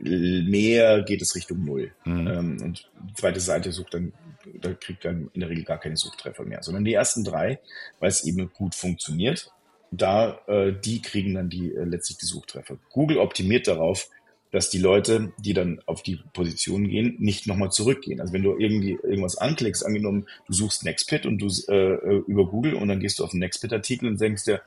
[0.00, 1.92] mehr geht es Richtung Null.
[2.06, 2.26] Mhm.
[2.26, 4.14] Ähm, und die zweite Seite sucht dann,
[4.62, 7.60] da kriegt dann in der Regel gar keine Suchtreffer mehr, sondern die ersten drei,
[7.98, 9.52] weil es eben gut funktioniert,
[9.90, 12.76] da äh, die kriegen dann die äh, letztlich die Suchtreffer.
[12.90, 14.08] Google optimiert darauf,
[14.50, 18.20] dass die Leute, die dann auf die Position gehen, nicht nochmal zurückgehen.
[18.20, 22.74] Also wenn du irgendwie irgendwas anklickst, angenommen, du suchst Nextpit und du äh, über Google
[22.74, 24.60] und dann gehst du auf den Nextpit-Artikel und denkst dir,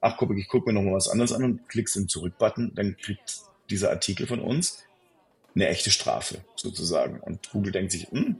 [0.00, 3.40] ach guck, ich gucke mir nochmal was anderes an und klickst den Zurück-Button, dann kriegt
[3.68, 4.84] dieser Artikel von uns
[5.54, 7.20] eine echte Strafe sozusagen.
[7.20, 8.36] Und Google denkt sich, hm,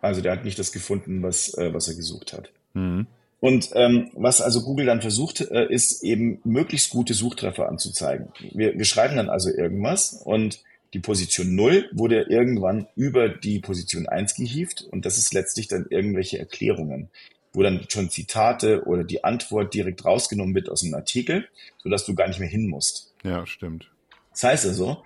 [0.00, 2.50] also der hat nicht das gefunden, was, äh, was er gesucht hat.
[2.74, 3.06] Mhm.
[3.40, 8.28] Und ähm, was also Google dann versucht, äh, ist eben möglichst gute Suchtreffer anzuzeigen.
[8.52, 10.62] Wir, wir schreiben dann also irgendwas und
[10.94, 15.86] die Position 0 wurde irgendwann über die Position 1 gehievt und das ist letztlich dann
[15.90, 17.10] irgendwelche Erklärungen,
[17.52, 21.46] wo dann schon Zitate oder die Antwort direkt rausgenommen wird aus dem Artikel,
[21.82, 23.12] sodass du gar nicht mehr hin musst.
[23.24, 23.90] Ja, stimmt.
[24.30, 25.02] Das heißt also,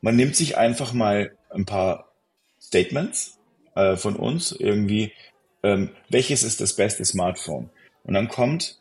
[0.00, 2.12] man nimmt sich einfach mal ein paar
[2.60, 3.38] Statements
[3.74, 5.12] äh, von uns, irgendwie,
[5.62, 7.70] ähm, welches ist das beste Smartphone?
[8.04, 8.78] Und dann kommt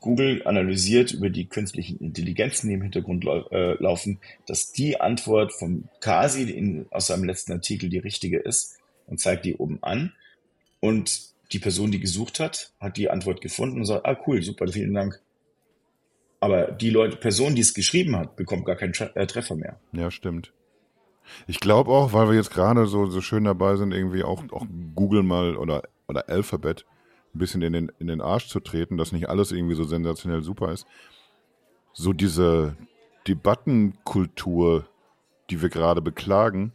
[0.00, 5.52] Google analysiert über die künstlichen Intelligenzen, die im Hintergrund lau äh, laufen, dass die Antwort
[5.52, 10.12] vom Kasi in, aus seinem letzten Artikel die richtige ist und zeigt die oben an.
[10.80, 14.68] Und die Person, die gesucht hat, hat die Antwort gefunden und sagt, ah cool, super,
[14.68, 15.20] vielen Dank.
[16.38, 19.80] Aber die Leute, Person, die es geschrieben hat, bekommt gar keinen Tre äh, Treffer mehr.
[19.92, 20.52] Ja, stimmt.
[21.46, 24.66] Ich glaube auch, weil wir jetzt gerade so, so schön dabei sind, irgendwie auch, auch
[24.94, 26.84] Google mal oder, oder Alphabet
[27.34, 30.42] ein bisschen in den, in den Arsch zu treten, dass nicht alles irgendwie so sensationell
[30.42, 30.86] super ist.
[31.92, 32.76] So diese
[33.26, 34.86] Debattenkultur,
[35.50, 36.72] die wir gerade beklagen,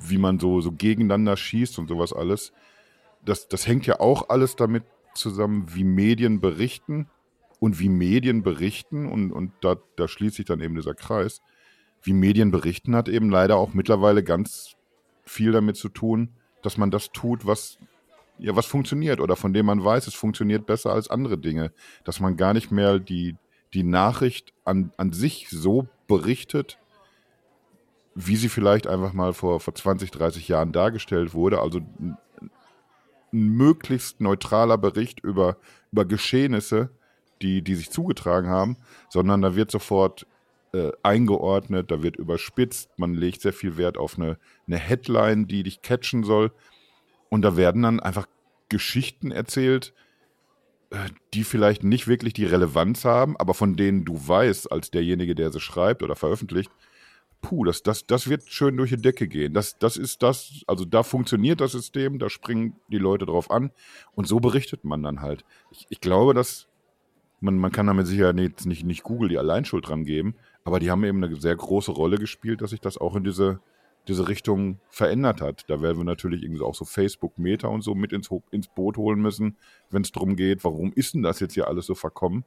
[0.00, 2.52] wie man so, so gegeneinander schießt und sowas alles,
[3.24, 4.84] das, das hängt ja auch alles damit
[5.14, 7.08] zusammen, wie Medien berichten
[7.60, 11.40] und wie Medien berichten, und, und da, da schließt sich dann eben dieser Kreis,
[12.04, 14.74] wie Medien berichten hat eben leider auch mittlerweile ganz
[15.24, 16.30] viel damit zu tun,
[16.62, 17.78] dass man das tut, was
[18.38, 21.72] ja was funktioniert oder von dem man weiß, es funktioniert besser als andere Dinge,
[22.04, 23.36] dass man gar nicht mehr die
[23.74, 26.78] die Nachricht an, an sich so berichtet,
[28.14, 31.60] wie sie vielleicht einfach mal vor, vor 20, 30 Jahren dargestellt wurde.
[31.60, 32.16] Also ein,
[33.32, 35.56] möglichst neutraler Bericht über,
[35.90, 36.90] über Geschehnisse,
[37.42, 38.76] die, die sich zugetragen haben,
[39.08, 40.26] sondern da wird sofort
[40.74, 45.62] äh, eingeordnet, da wird überspitzt, man legt sehr viel Wert auf eine, eine Headline, die
[45.62, 46.50] dich catchen soll.
[47.30, 48.26] Und da werden dann einfach
[48.68, 49.94] Geschichten erzählt,
[50.90, 50.96] äh,
[51.32, 55.52] die vielleicht nicht wirklich die Relevanz haben, aber von denen du weißt, als derjenige, der
[55.52, 56.72] sie schreibt oder veröffentlicht,
[57.40, 59.54] puh, das, das, das wird schön durch die Decke gehen.
[59.54, 63.70] Das, das ist das, also da funktioniert das System, da springen die Leute drauf an
[64.14, 65.44] und so berichtet man dann halt.
[65.70, 66.66] Ich, ich glaube, dass
[67.40, 70.34] man, man kann damit sicher nicht, nicht, nicht Google die Alleinschuld dran geben,
[70.64, 73.60] aber die haben eben eine sehr große Rolle gespielt, dass sich das auch in diese,
[74.08, 75.68] diese Richtung verändert hat.
[75.68, 78.96] Da werden wir natürlich irgendwie auch so Facebook, Meta und so mit ins, ins Boot
[78.96, 79.56] holen müssen,
[79.90, 82.44] wenn es darum geht, warum ist denn das jetzt hier alles so verkommen?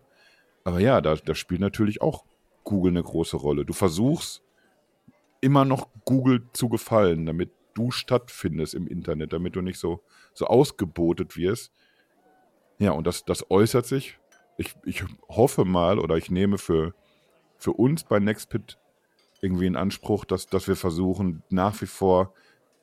[0.63, 2.25] Aber ja, da, da spielt natürlich auch
[2.63, 3.63] Google eine große Rolle.
[3.63, 4.43] Du versuchst
[5.39, 10.01] immer noch Google zu gefallen, damit du stattfindest im Internet, damit du nicht so,
[10.33, 11.71] so ausgebotet wirst.
[12.79, 14.19] Ja, und das, das äußert sich.
[14.57, 16.95] Ich, ich hoffe mal oder ich nehme für,
[17.57, 18.77] für uns bei Nextpit
[19.41, 22.33] irgendwie in Anspruch, dass, dass wir versuchen, nach wie vor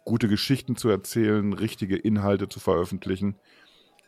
[0.04, 3.36] gute Geschichten zu erzählen, richtige Inhalte zu veröffentlichen.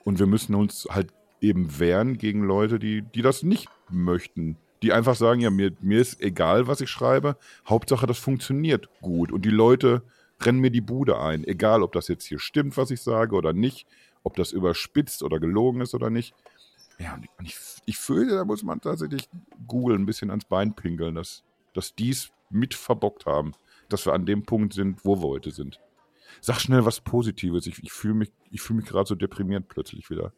[0.05, 4.93] Und wir müssen uns halt eben wehren gegen Leute, die, die das nicht möchten, die
[4.93, 7.37] einfach sagen, ja, mir, mir ist egal, was ich schreibe,
[7.69, 10.03] Hauptsache, das funktioniert gut und die Leute
[10.41, 13.53] rennen mir die Bude ein, egal, ob das jetzt hier stimmt, was ich sage oder
[13.53, 13.87] nicht,
[14.23, 16.35] ob das überspitzt oder gelogen ist oder nicht.
[16.99, 19.29] Ja, und ich, ich fühle, da muss man tatsächlich
[19.67, 21.43] Google ein bisschen ans Bein pinkeln, dass,
[21.75, 23.53] dass die es mit verbockt haben,
[23.89, 25.81] dass wir an dem Punkt sind, wo wir heute sind.
[26.41, 27.67] Sag schnell was Positives.
[27.67, 30.33] Ich, ich fühle mich, ich fühl mich gerade so deprimiert plötzlich wieder.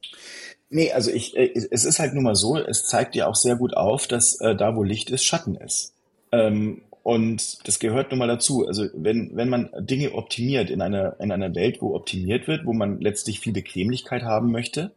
[0.70, 3.56] Nee, also ich, äh, es ist halt nun mal so, es zeigt ja auch sehr
[3.56, 5.94] gut auf, dass äh, da, wo Licht ist, Schatten ist.
[6.32, 8.66] Ähm, und das gehört nun mal dazu.
[8.66, 12.72] Also wenn, wenn man Dinge optimiert in einer, in einer Welt, wo optimiert wird, wo
[12.72, 14.92] man letztlich viel Bequemlichkeit haben möchte,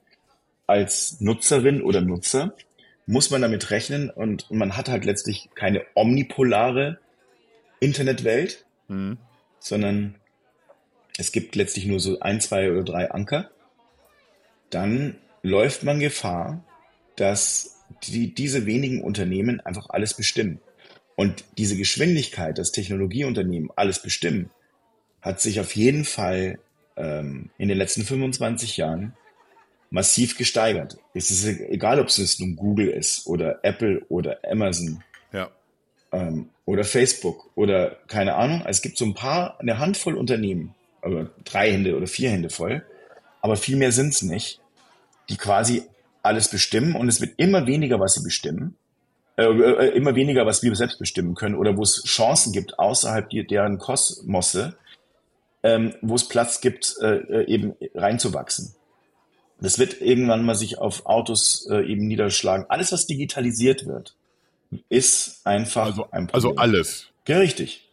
[0.72, 2.56] als Nutzerin oder Nutzer,
[3.06, 6.98] muss man damit rechnen und man hat halt letztlich keine omnipolare
[7.82, 9.18] Internetwelt, mhm.
[9.60, 10.16] sondern
[11.18, 13.52] es gibt letztlich nur so ein, zwei oder drei Anker,
[14.70, 16.64] dann läuft man Gefahr,
[17.18, 20.62] dass die, diese wenigen Unternehmen einfach alles bestimmen.
[21.16, 24.50] Und diese Geschwindigkeit, dass Technologieunternehmen alles bestimmen,
[25.22, 26.60] hat sich auf jeden Fall
[26.96, 29.14] ähm, in den letzten 25 Jahren
[29.92, 30.98] massiv gesteigert.
[31.14, 35.52] Es ist egal, ob es nun Google ist oder Apple oder Amazon ja.
[36.12, 38.64] ähm, oder Facebook oder keine Ahnung.
[38.66, 42.84] Es gibt so ein paar, eine Handvoll Unternehmen, also drei Hände oder vier Hände voll,
[43.42, 44.62] aber viel mehr sind es nicht,
[45.30, 45.84] die quasi
[46.24, 48.78] alles bestimmen und es wird immer weniger, was sie bestimmen,
[49.36, 53.30] äh, äh, immer weniger, was wir selbst bestimmen können oder wo es Chancen gibt außerhalb
[53.30, 54.78] deren Kosmosse,
[55.64, 58.74] ähm, wo es Platz gibt, äh, äh, eben reinzuwachsen.
[59.62, 62.66] Das wird irgendwann mal sich auf Autos äh, eben niederschlagen.
[62.68, 64.16] Alles, was digitalisiert wird,
[64.90, 66.60] ist einfach also, ein also Problem.
[66.60, 67.08] Also alles.
[67.28, 67.88] Ja, richtig.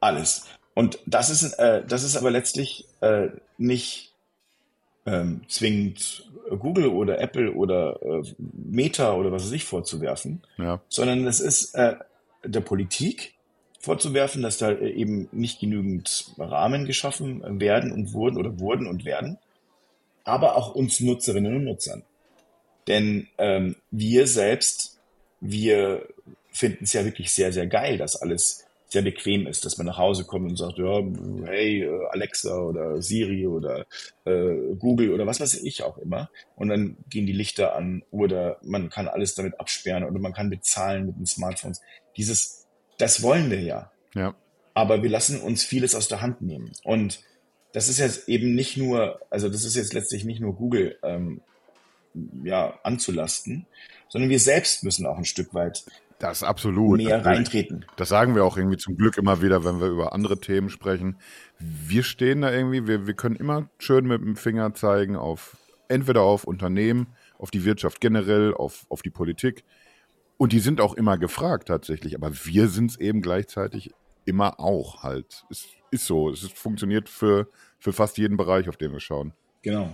[0.00, 0.46] Alles.
[0.74, 4.12] Und das ist, äh, das ist aber letztlich äh, nicht
[5.04, 10.80] ähm, zwingend Google oder Apple oder äh, Meta oder was weiß ich vorzuwerfen, ja.
[10.88, 11.96] sondern es ist äh,
[12.44, 13.34] der Politik
[13.80, 19.38] vorzuwerfen, dass da eben nicht genügend Rahmen geschaffen werden und wurden oder wurden und werden,
[20.24, 22.04] aber auch uns Nutzerinnen und Nutzern.
[22.88, 25.00] Denn ähm, wir selbst,
[25.40, 26.06] wir
[26.50, 29.96] finden es ja wirklich sehr, sehr geil, dass alles sehr bequem ist, dass man nach
[29.96, 31.02] Hause kommt und sagt, ja,
[31.46, 33.86] hey, äh, Alexa oder Siri oder
[34.26, 36.28] äh, Google oder was weiß ich auch immer.
[36.56, 40.50] Und dann gehen die Lichter an oder man kann alles damit absperren oder man kann
[40.50, 41.80] bezahlen mit den Smartphones.
[42.18, 42.66] Dieses,
[42.98, 43.90] das wollen wir ja.
[44.14, 44.34] Ja.
[44.74, 46.72] Aber wir lassen uns vieles aus der Hand nehmen.
[46.84, 47.20] Und
[47.72, 51.40] das ist jetzt eben nicht nur, also das ist jetzt letztlich nicht nur Google ähm,
[52.44, 53.66] ja, anzulasten,
[54.08, 55.84] sondern wir selbst müssen auch ein Stück weit
[56.18, 56.98] das absolut.
[56.98, 57.84] Mehr reintreten.
[57.96, 61.16] Das sagen wir auch irgendwie zum Glück immer wieder, wenn wir über andere Themen sprechen.
[61.58, 65.56] Wir stehen da irgendwie, wir, wir können immer schön mit dem Finger zeigen auf
[65.88, 67.08] entweder auf Unternehmen,
[67.38, 69.64] auf die Wirtschaft generell, auf, auf die Politik.
[70.36, 72.14] Und die sind auch immer gefragt tatsächlich.
[72.14, 73.90] Aber wir sind es eben gleichzeitig
[74.24, 75.44] immer auch halt.
[75.50, 76.30] Es ist so.
[76.30, 77.48] Es ist, funktioniert für,
[77.78, 79.32] für fast jeden Bereich, auf den wir schauen.
[79.62, 79.90] Genau.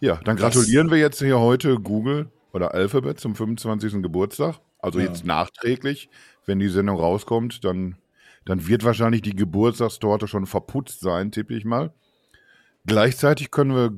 [0.00, 4.02] Ja, dann gratulieren das wir jetzt hier heute Google oder Alphabet zum 25.
[4.02, 4.60] Geburtstag.
[4.78, 5.06] Also ja.
[5.06, 6.08] jetzt nachträglich,
[6.46, 7.96] wenn die Sendung rauskommt, dann,
[8.44, 11.92] dann wird wahrscheinlich die Geburtstagstorte schon verputzt sein, tippe ich mal.
[12.86, 13.92] Gleichzeitig können wir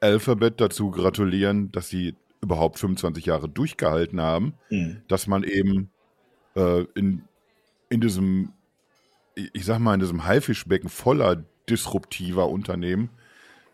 [0.00, 5.02] Alphabet dazu gratulieren, dass sie überhaupt 25 Jahre durchgehalten haben, mhm.
[5.08, 5.90] dass man eben
[6.56, 7.22] äh, in,
[7.88, 8.52] in diesem,
[9.34, 13.10] ich sag mal, in diesem Haifischbecken voller disruptiver Unternehmen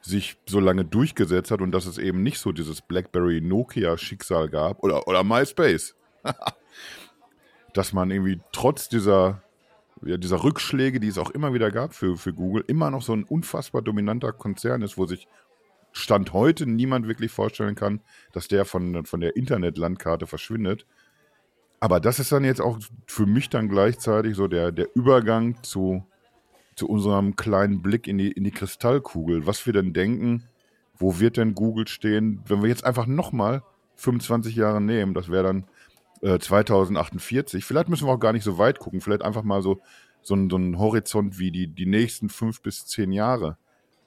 [0.00, 4.48] sich so lange durchgesetzt hat und dass es eben nicht so dieses BlackBerry Nokia Schicksal
[4.48, 5.94] gab oder, oder MySpace.
[7.74, 9.42] dass man irgendwie trotz dieser,
[10.02, 13.12] ja, dieser Rückschläge, die es auch immer wieder gab für, für Google, immer noch so
[13.12, 15.28] ein unfassbar dominanter Konzern ist, wo sich
[15.92, 18.00] Stand heute niemand wirklich vorstellen kann,
[18.32, 20.86] dass der von, von der Internetlandkarte verschwindet.
[21.80, 26.04] Aber das ist dann jetzt auch für mich dann gleichzeitig so der, der Übergang zu,
[26.76, 29.46] zu unserem kleinen Blick in die, in die Kristallkugel.
[29.46, 30.44] Was wir denn denken,
[30.96, 33.62] wo wird denn Google stehen, wenn wir jetzt einfach nochmal
[33.96, 35.64] 25 Jahre nehmen, das wäre dann
[36.22, 37.62] 2048.
[37.62, 39.00] Äh, vielleicht müssen wir auch gar nicht so weit gucken.
[39.00, 39.80] Vielleicht einfach mal so,
[40.22, 43.56] so, ein, so ein Horizont wie die, die nächsten fünf bis zehn Jahre.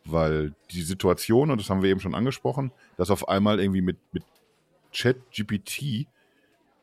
[0.06, 3.98] Weil die Situation, und das haben wir eben schon angesprochen, dass auf einmal irgendwie mit,
[4.12, 4.24] mit
[4.92, 6.08] Chat-GPT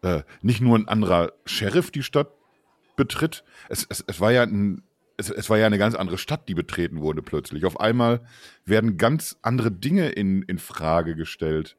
[0.03, 2.33] äh, nicht nur ein anderer Sheriff die Stadt
[2.97, 3.45] betritt.
[3.69, 4.83] Es, es, es war ja ein,
[5.17, 7.65] es, es, war ja eine ganz andere Stadt, die betreten wurde plötzlich.
[7.65, 8.21] Auf einmal
[8.65, 11.77] werden ganz andere Dinge in, in Frage gestellt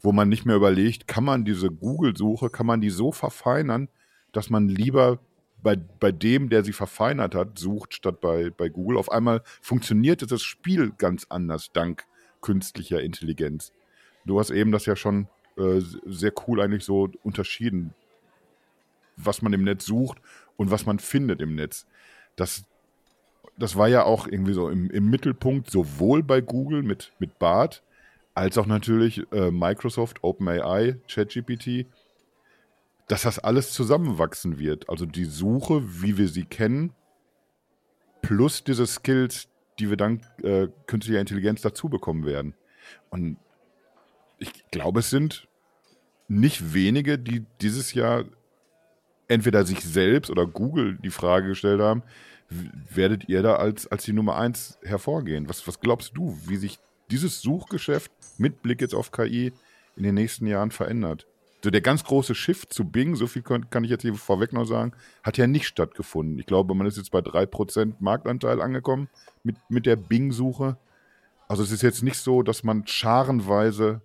[0.00, 3.88] wo man nicht mehr überlegt, kann man diese Google-Suche, kann man die so verfeinern,
[4.32, 5.18] dass man lieber
[5.60, 8.96] bei, bei dem, der sie verfeinert hat, sucht, statt bei, bei Google.
[8.96, 12.04] Auf einmal funktioniert das Spiel ganz anders, dank
[12.40, 13.72] künstlicher Intelligenz.
[14.24, 15.26] Du hast eben das ja schon
[15.58, 17.94] äh, sehr cool eigentlich so unterschieden.
[19.16, 20.18] was man im Netz sucht
[20.56, 21.86] und was man findet im Netz.
[22.36, 22.64] Das,
[23.56, 27.82] das war ja auch irgendwie so im, im Mittelpunkt, sowohl bei Google mit, mit Bart,
[28.34, 31.86] als auch natürlich äh, Microsoft, OpenAI, ChatGPT,
[33.08, 34.88] dass das alles zusammenwachsen wird.
[34.88, 36.92] Also die Suche, wie wir sie kennen,
[38.22, 39.48] plus diese Skills,
[39.80, 42.54] die wir dank äh, künstlicher Intelligenz dazu bekommen werden.
[43.10, 43.38] Und
[44.38, 45.47] ich glaube, es sind
[46.28, 48.24] nicht wenige, die dieses Jahr
[49.28, 52.02] entweder sich selbst oder Google die Frage gestellt haben,
[52.48, 55.48] werdet ihr da als, als die Nummer eins hervorgehen?
[55.48, 56.78] Was, was glaubst du, wie sich
[57.10, 59.52] dieses Suchgeschäft mit Blick jetzt auf KI
[59.96, 61.26] in den nächsten Jahren verändert?
[61.62, 64.64] So der ganz große Shift zu Bing, so viel kann, ich jetzt hier vorweg noch
[64.64, 64.92] sagen,
[65.24, 66.38] hat ja nicht stattgefunden.
[66.38, 69.08] Ich glaube, man ist jetzt bei 3% Marktanteil angekommen
[69.42, 70.76] mit, mit der Bing-Suche.
[71.48, 74.02] Also es ist jetzt nicht so, dass man scharenweise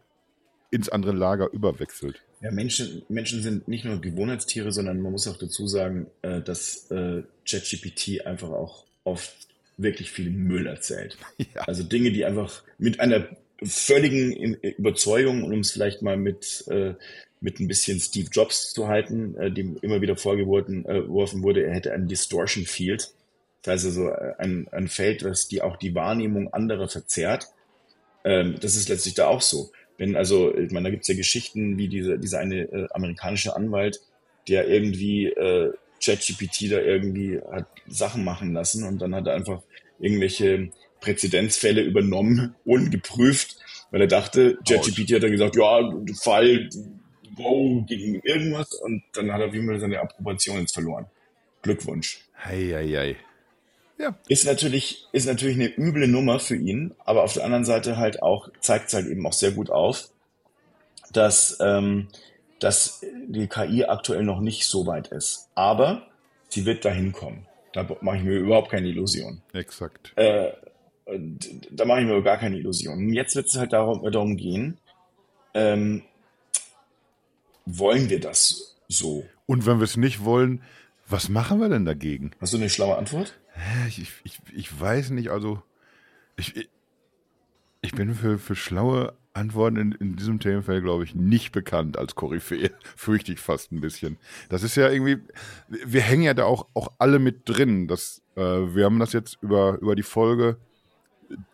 [0.74, 2.22] ins andere Lager überwechselt.
[2.42, 6.90] Ja, Menschen, Menschen sind nicht nur Gewohnheitstiere, sondern man muss auch dazu sagen, äh, dass
[6.92, 9.34] äh, ChatGPT einfach auch oft
[9.78, 11.18] wirklich viel Müll erzählt.
[11.56, 11.62] Ja.
[11.62, 13.28] Also Dinge, die einfach mit einer
[13.64, 16.96] völligen Überzeugung und um es vielleicht mal mit, äh,
[17.40, 22.08] mit ein bisschen Steve Jobs zu halten, dem immer wieder vorgeworfen wurde, er hätte ein
[22.08, 23.12] Distortion Field.
[23.62, 27.48] Das heißt also ein, ein Feld, das die auch die Wahrnehmung anderer verzerrt.
[28.24, 29.72] Ähm, das ist letztlich da auch so.
[29.98, 33.56] Wenn also, ich meine, da gibt es ja Geschichten wie diese, dieser eine äh, amerikanische
[33.56, 34.02] Anwalt,
[34.48, 35.72] der irgendwie äh,
[36.04, 39.62] ChatGPT da irgendwie hat Sachen machen lassen und dann hat er einfach
[40.00, 43.58] irgendwelche Präzedenzfälle übernommen, ungeprüft,
[43.92, 46.70] weil er dachte, ChatGPT hat dann gesagt, ja, Fall,
[47.36, 51.06] wow, gegen irgendwas und dann hat er wie immer seine Approbation jetzt verloren.
[51.62, 52.20] Glückwunsch.
[52.44, 53.16] Hei, hei, hei.
[53.98, 54.18] Ja.
[54.28, 58.22] Ist natürlich, ist natürlich eine üble Nummer für ihn, aber auf der anderen Seite halt
[58.22, 60.10] auch, zeigt es halt eben auch sehr gut auf,
[61.12, 62.08] dass, ähm,
[62.60, 65.50] dass die KI aktuell noch nicht so weit ist.
[65.56, 66.08] Aber
[66.50, 67.46] sie wird dahin kommen.
[67.74, 69.42] Da mache ich mir überhaupt keine Illusion.
[69.54, 70.14] Exakt.
[70.16, 70.52] Äh,
[71.72, 73.12] da mache ich mir gar keine Illusion.
[73.14, 74.78] Jetzt wird es halt darum, darum gehen,
[75.54, 76.04] ähm,
[77.66, 79.26] wollen wir das so?
[79.46, 80.62] Und wenn wir es nicht wollen,
[81.08, 82.32] was machen wir denn dagegen?
[82.40, 83.40] Hast du eine schlaue Antwort?
[83.88, 85.62] Ich, ich, ich weiß nicht, also
[86.38, 86.70] ich,
[87.82, 92.16] ich bin für, für schlaue Antworten in, in diesem Themenfeld, glaube ich, nicht bekannt als
[92.16, 92.72] Koryphäe.
[92.96, 94.18] Fürchte ich fast ein bisschen.
[94.50, 95.18] Das ist ja irgendwie,
[95.68, 97.88] wir hängen ja da auch, auch alle mit drin.
[97.88, 100.58] Das, äh, wir haben das jetzt über, über die Folge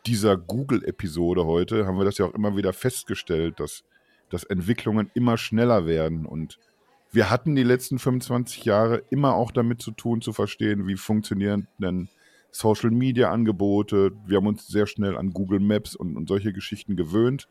[0.06, 3.84] dieser Google-Episode heute, haben wir das ja auch immer wieder festgestellt, dass,
[4.30, 6.60] dass Entwicklungen immer schneller werden und
[7.12, 11.68] wir hatten die letzten 25 Jahre immer auch damit zu tun, zu verstehen, wie funktionieren
[11.80, 12.10] denn
[12.52, 14.12] Social Media Angebote.
[14.26, 17.48] Wir haben uns sehr schnell an Google Maps und, und solche Geschichten gewöhnt.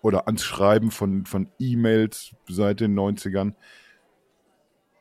[0.00, 3.54] Oder ans Schreiben von, von E-Mails seit den 90ern.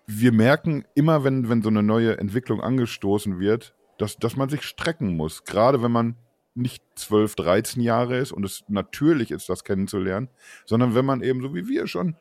[0.08, 4.64] Wir merken immer, wenn, wenn so eine neue Entwicklung angestoßen wird, dass, dass man sich
[4.64, 5.44] strecken muss.
[5.44, 6.16] Gerade wenn man
[6.56, 10.30] nicht 12, 13 Jahre ist und es natürlich ist, das kennenzulernen,
[10.66, 12.16] sondern wenn man eben so wie wir schon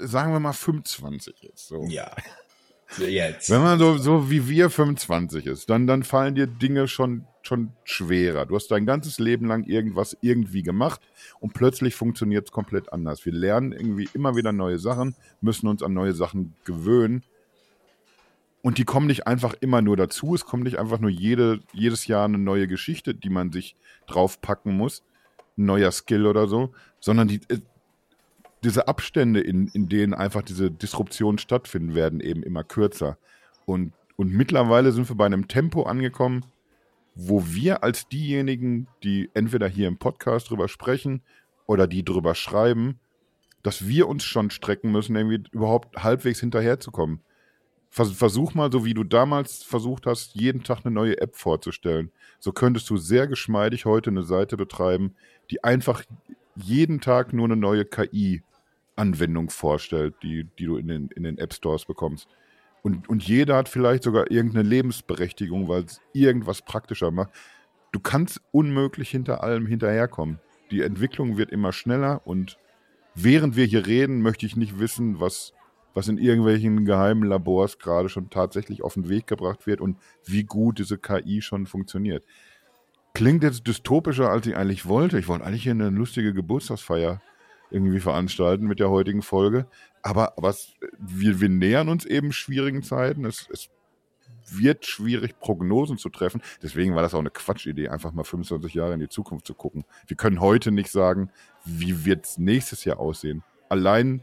[0.00, 1.68] sagen wir mal 25 jetzt.
[1.68, 1.84] So.
[1.88, 2.10] Ja.
[2.96, 3.50] Jetzt.
[3.50, 7.72] Wenn man so, so wie wir 25 ist, dann, dann fallen dir Dinge schon, schon
[7.84, 8.46] schwerer.
[8.46, 11.00] Du hast dein ganzes Leben lang irgendwas irgendwie gemacht
[11.38, 13.26] und plötzlich funktioniert es komplett anders.
[13.26, 17.24] Wir lernen irgendwie immer wieder neue Sachen, müssen uns an neue Sachen gewöhnen.
[18.62, 20.34] Und die kommen nicht einfach immer nur dazu.
[20.34, 24.76] Es kommt nicht einfach nur jede, jedes Jahr eine neue Geschichte, die man sich draufpacken
[24.76, 25.04] muss.
[25.56, 26.72] Ein neuer Skill oder so.
[26.98, 27.40] Sondern die,
[28.64, 33.18] diese Abstände, in, in denen einfach diese Disruptionen stattfinden, werden eben immer kürzer.
[33.66, 36.44] Und, und mittlerweile sind wir bei einem Tempo angekommen,
[37.14, 41.22] wo wir als diejenigen, die entweder hier im Podcast drüber sprechen
[41.66, 42.98] oder die drüber schreiben,
[43.62, 47.20] dass wir uns schon strecken müssen, irgendwie überhaupt halbwegs hinterherzukommen.
[47.90, 52.12] Versuch mal, so wie du damals versucht hast, jeden Tag eine neue App vorzustellen.
[52.38, 55.14] So könntest du sehr geschmeidig heute eine Seite betreiben,
[55.50, 56.04] die einfach
[56.54, 58.42] jeden Tag nur eine neue KI
[58.98, 62.28] Anwendung vorstellt, die, die du in den, in den App Stores bekommst.
[62.82, 67.30] Und, und jeder hat vielleicht sogar irgendeine Lebensberechtigung, weil es irgendwas praktischer macht.
[67.92, 70.40] Du kannst unmöglich hinter allem hinterherkommen.
[70.70, 72.58] Die Entwicklung wird immer schneller und
[73.14, 75.54] während wir hier reden, möchte ich nicht wissen, was,
[75.94, 80.44] was in irgendwelchen geheimen Labors gerade schon tatsächlich auf den Weg gebracht wird und wie
[80.44, 82.24] gut diese KI schon funktioniert.
[83.14, 85.18] Klingt jetzt dystopischer, als ich eigentlich wollte.
[85.18, 87.20] Ich wollte eigentlich hier eine lustige Geburtstagsfeier
[87.70, 89.66] irgendwie veranstalten mit der heutigen Folge.
[90.02, 90.54] Aber, aber
[90.98, 93.24] wir, wir nähern uns eben schwierigen Zeiten.
[93.24, 93.68] Es, es
[94.50, 96.42] wird schwierig, Prognosen zu treffen.
[96.62, 99.84] Deswegen war das auch eine Quatschidee, einfach mal 25 Jahre in die Zukunft zu gucken.
[100.06, 101.30] Wir können heute nicht sagen,
[101.64, 103.42] wie wird es nächstes Jahr aussehen.
[103.68, 104.22] Allein,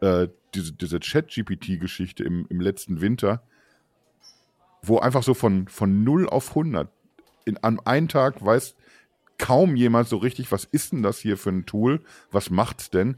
[0.00, 3.42] äh, diese, diese Chat-GPT-Geschichte im, im letzten Winter,
[4.82, 6.88] wo einfach so von, von 0 auf 100
[7.44, 8.74] in, an einem Tag weiß
[9.38, 13.16] kaum jemand so richtig, was ist denn das hier für ein Tool, was macht's denn?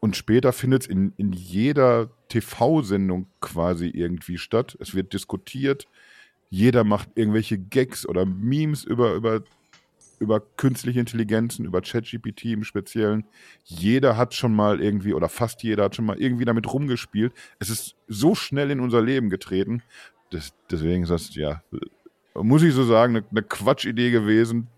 [0.00, 4.76] Und später findet es in, in jeder TV-Sendung quasi irgendwie statt.
[4.80, 5.86] Es wird diskutiert.
[6.48, 9.42] Jeder macht irgendwelche Gags oder Memes über, über,
[10.18, 13.24] über künstliche Intelligenzen, über ChatGPT im Speziellen.
[13.64, 17.34] Jeder hat schon mal irgendwie, oder fast jeder hat schon mal irgendwie damit rumgespielt.
[17.58, 19.82] Es ist so schnell in unser Leben getreten.
[20.30, 21.62] Das, deswegen ist das, ja,
[22.34, 24.68] muss ich so sagen, eine, eine Quatschidee gewesen,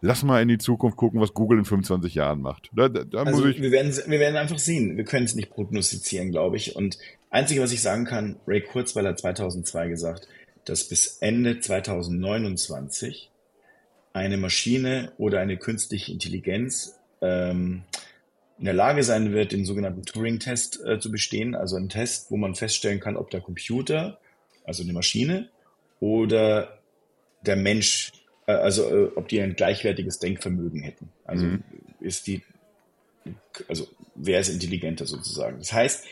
[0.00, 2.70] lass mal in die Zukunft gucken, was Google in 25 Jahren macht.
[2.74, 4.96] Da, da also wir, werden, wir werden einfach sehen.
[4.96, 6.76] Wir können es nicht prognostizieren, glaube ich.
[6.76, 6.98] Und
[7.30, 10.28] einzige, was ich sagen kann, Ray Kurzweil hat 2002 gesagt,
[10.64, 13.30] dass bis Ende 2029
[14.12, 17.84] eine Maschine oder eine künstliche Intelligenz ähm,
[18.58, 21.54] in der Lage sein wird, den sogenannten Turing-Test äh, zu bestehen.
[21.54, 24.18] Also ein Test, wo man feststellen kann, ob der Computer,
[24.64, 25.48] also eine Maschine,
[26.00, 26.80] oder
[27.42, 28.12] der Mensch
[28.56, 31.10] also äh, ob die ein gleichwertiges Denkvermögen hätten.
[31.24, 31.62] Also mhm.
[32.00, 32.42] ist die,
[33.68, 35.58] also wer ist intelligenter sozusagen.
[35.58, 36.04] Das heißt,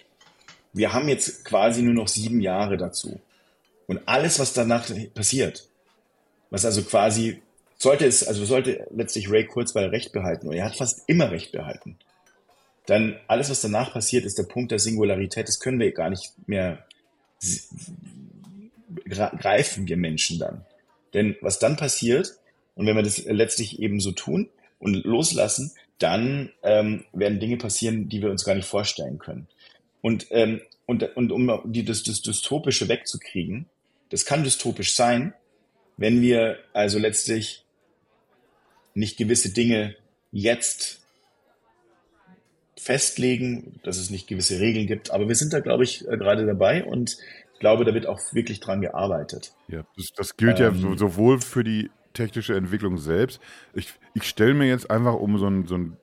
[0.73, 3.21] wir haben jetzt quasi nur noch sieben Jahre dazu.
[3.87, 5.69] Und alles, was danach passiert,
[6.51, 7.41] was also quasi,
[7.79, 11.53] sollte es, also sollte letztlich Ray Kurzweil Recht behalten, und er hat fast immer Recht
[11.53, 11.97] behalten,
[12.87, 16.33] dann alles, was danach passiert, ist der Punkt der Singularität, das können wir gar nicht
[16.47, 16.85] mehr
[19.09, 20.65] greifen, wir Menschen dann.
[21.17, 22.35] Denn was dann passiert,
[22.75, 28.11] und wenn wir das letztlich eben so tun und loslassen, dann ähm, werden Dinge passieren,
[28.11, 29.49] die wir uns gar nicht vorstellen können.
[30.03, 33.65] Und, ähm, und, und um die, das, das Dystopische wegzukriegen,
[34.11, 35.33] das kann dystopisch sein,
[35.97, 37.65] wenn wir also letztlich
[38.93, 39.97] nicht gewisse Dinge
[40.33, 41.01] jetzt
[42.77, 45.11] festlegen, dass es nicht gewisse Regeln gibt.
[45.13, 47.17] Aber wir sind da, glaube ich, äh, gerade dabei und
[47.57, 49.55] ich glaube, da wird auch wirklich dran gearbeitet.
[49.69, 53.41] Ja, das, das gilt ähm, ja so, sowohl für die technische Entwicklung selbst.
[53.73, 55.97] Ich, ich stelle mir jetzt einfach, um so ein, so ein,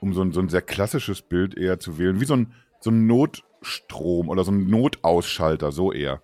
[0.00, 2.90] um so ein, so ein sehr klassisches Bild eher zu wählen, wie so ein, so
[2.90, 6.20] ein Notstrom oder so ein Notausschalter, so eher.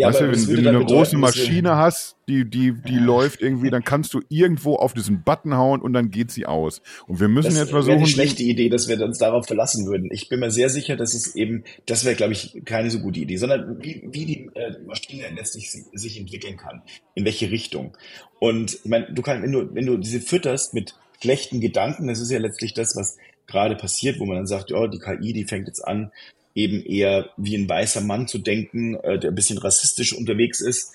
[0.00, 3.02] Ja, weißt du, wenn, wenn du eine bedeuten, große Maschine hast, die, die, die ja.
[3.02, 6.80] läuft irgendwie, dann kannst du irgendwo auf diesen Button hauen und dann geht sie aus.
[7.06, 7.98] Und wir müssen das jetzt versuchen.
[7.98, 10.08] Das wäre eine schlechte Idee, dass wir uns darauf verlassen würden.
[10.10, 13.20] Ich bin mir sehr sicher, dass es eben, das wäre, glaube ich, keine so gute
[13.20, 16.82] Idee, sondern wie, wie die äh, Maschine letztlich sich entwickeln kann.
[17.14, 17.96] In welche Richtung.
[18.38, 22.20] Und ich meine, du kannst, wenn du, wenn du diese fütterst mit schlechten Gedanken, das
[22.20, 25.44] ist ja letztlich das, was gerade passiert, wo man dann sagt, ja, die KI, die
[25.44, 26.10] fängt jetzt an,
[26.54, 30.92] eben eher wie ein weißer Mann zu denken, äh, der ein bisschen rassistisch unterwegs ist,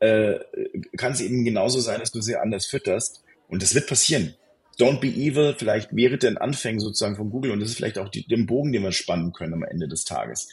[0.00, 0.38] äh,
[0.96, 3.22] kann es eben genauso sein, dass du sie anders fütterst.
[3.48, 4.34] Und das wird passieren.
[4.78, 8.08] Don't be evil, vielleicht wäre der Anfang sozusagen von Google und das ist vielleicht auch
[8.08, 10.48] die, den Bogen, den wir spannen können am Ende des Tages.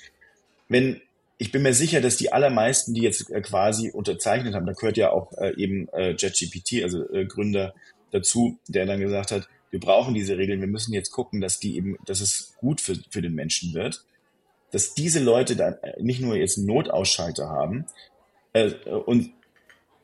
[0.68, 1.02] Wenn,
[1.38, 4.98] ich bin mir sicher, dass die allermeisten, die jetzt äh, quasi unterzeichnet haben, da gehört
[4.98, 7.74] ja auch äh, eben äh, JetGPT, also äh, Gründer
[8.12, 11.78] dazu, der dann gesagt hat, wir brauchen diese Regeln, wir müssen jetzt gucken, dass die
[11.78, 14.04] eben, dass es gut für, für den Menschen wird
[14.72, 17.86] dass diese Leute dann äh, nicht nur jetzt Notausschalter haben
[18.54, 18.72] äh,
[19.06, 19.32] und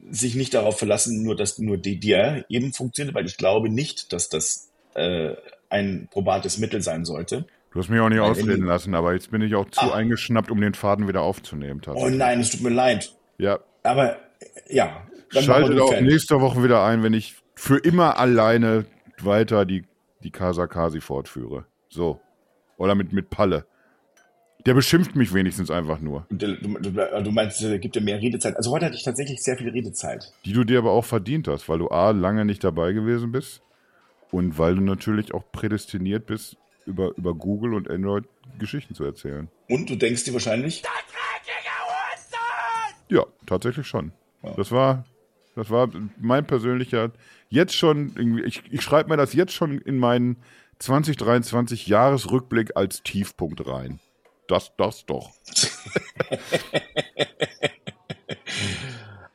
[0.09, 4.29] sich nicht darauf verlassen, nur dass nur DDR eben funktioniert, weil ich glaube nicht, dass
[4.29, 5.33] das äh,
[5.69, 7.45] ein probates Mittel sein sollte.
[7.71, 9.95] Du hast mich auch nicht weil ausreden lassen, aber jetzt bin ich auch zu ah.
[9.95, 11.81] eingeschnappt, um den Faden wieder aufzunehmen.
[11.87, 13.13] Oh nein, es tut mir leid.
[13.37, 13.59] Ja.
[13.83, 14.17] Aber
[14.69, 15.05] ja.
[15.29, 18.85] Schaltet auch nächste Woche wieder ein, wenn ich für immer alleine
[19.19, 19.83] weiter die,
[20.23, 21.65] die Casa Kasi fortführe.
[21.89, 22.21] So.
[22.77, 23.65] Oder mit, mit Palle.
[24.65, 26.25] Der beschimpft mich wenigstens einfach nur.
[26.29, 28.57] Du, du, du meinst, er gibt dir mehr Redezeit.
[28.57, 30.33] Also heute hatte ich tatsächlich sehr viel Redezeit.
[30.43, 33.61] Die du dir aber auch verdient hast, weil du A, lange nicht dabei gewesen bist
[34.31, 36.57] und weil du natürlich auch prädestiniert bist,
[36.87, 38.25] über, über Google und Android
[38.57, 39.49] Geschichten zu erzählen.
[39.69, 40.81] Und du denkst dir wahrscheinlich?
[43.09, 44.13] Ja, tatsächlich schon.
[44.41, 44.53] Ja.
[44.55, 45.05] Das war,
[45.55, 45.89] das war
[46.19, 47.11] mein persönlicher,
[47.49, 50.37] jetzt schon, ich, ich schreibe mir das jetzt schon in meinen
[50.79, 53.99] 2023 Jahresrückblick als Tiefpunkt rein
[54.47, 55.31] das, das doch.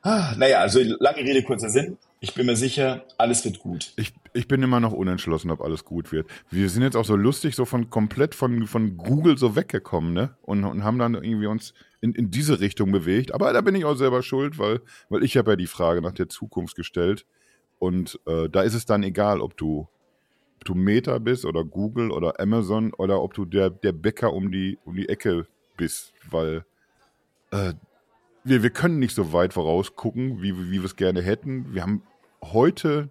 [0.03, 1.99] ah, naja, also lange Rede, kurzer Sinn.
[2.23, 3.95] Ich bin mir sicher, alles wird gut.
[3.97, 6.29] Ich, ich bin immer noch unentschlossen, ob alles gut wird.
[6.51, 10.37] Wir sind jetzt auch so lustig, so von komplett von, von Google so weggekommen, ne?
[10.43, 13.33] Und, und haben dann irgendwie uns in, in diese Richtung bewegt.
[13.33, 16.13] Aber da bin ich auch selber schuld, weil, weil ich habe ja die Frage nach
[16.13, 17.25] der Zukunft gestellt.
[17.79, 19.89] Und äh, da ist es dann egal, ob du
[20.65, 24.79] du Meta bist oder Google oder Amazon oder ob du der, der Bäcker um die,
[24.85, 25.47] um die Ecke
[25.77, 26.65] bist, weil
[27.51, 27.75] äh,
[28.45, 31.75] wir, wir können nicht so weit vorausgucken, wie, wie wir es gerne hätten.
[31.75, 32.03] Wir haben
[32.43, 33.11] heute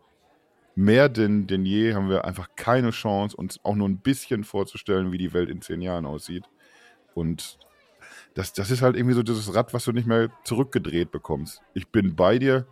[0.76, 5.12] mehr denn, denn je haben wir einfach keine Chance, uns auch nur ein bisschen vorzustellen,
[5.12, 6.46] wie die Welt in zehn Jahren aussieht.
[7.14, 7.60] Und
[8.34, 11.62] das, das ist halt irgendwie so dieses Rad, was du nicht mehr zurückgedreht bekommst.
[11.74, 12.68] Ich bin bei dir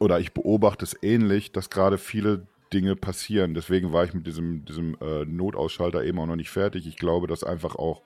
[0.00, 3.54] oder ich beobachte es ähnlich, dass gerade viele Dinge passieren.
[3.54, 6.86] Deswegen war ich mit diesem, diesem äh, Notausschalter eben auch noch nicht fertig.
[6.86, 8.02] Ich glaube, dass einfach auch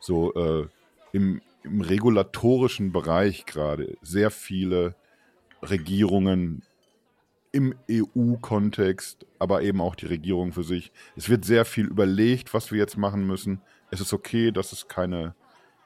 [0.00, 0.66] so äh,
[1.12, 4.94] im, im regulatorischen Bereich gerade sehr viele
[5.62, 6.62] Regierungen
[7.52, 10.90] im EU-Kontext, aber eben auch die Regierung für sich.
[11.16, 13.60] Es wird sehr viel überlegt, was wir jetzt machen müssen.
[13.90, 15.34] Es ist okay, dass es keine,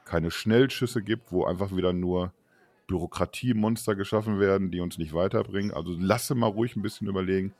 [0.04, 2.32] keine Schnellschüsse gibt, wo einfach wieder nur
[2.86, 5.72] Bürokratiemonster geschaffen werden, die uns nicht weiterbringen.
[5.72, 7.52] Also lasse mal ruhig ein bisschen überlegen.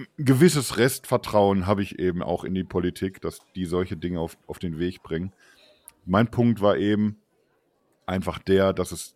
[0.00, 4.38] Ein gewisses Restvertrauen habe ich eben auch in die Politik, dass die solche Dinge auf,
[4.46, 5.32] auf den Weg bringen.
[6.06, 7.16] Mein Punkt war eben
[8.06, 9.14] einfach der, dass es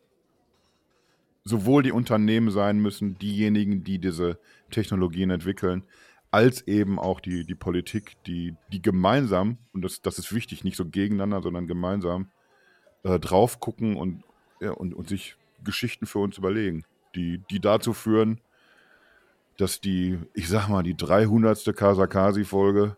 [1.45, 4.39] sowohl die Unternehmen sein müssen, diejenigen, die diese
[4.71, 5.85] Technologien entwickeln,
[6.31, 10.77] als eben auch die, die Politik, die, die gemeinsam, und das, das ist wichtig, nicht
[10.77, 12.29] so gegeneinander, sondern gemeinsam
[13.05, 14.23] äh, drauf gucken und,
[14.61, 18.41] ja, und, und sich Geschichten für uns überlegen, die, die dazu führen,
[19.57, 21.75] dass die, ich sag mal, die 300.
[21.77, 22.97] Kasakasi-Folge,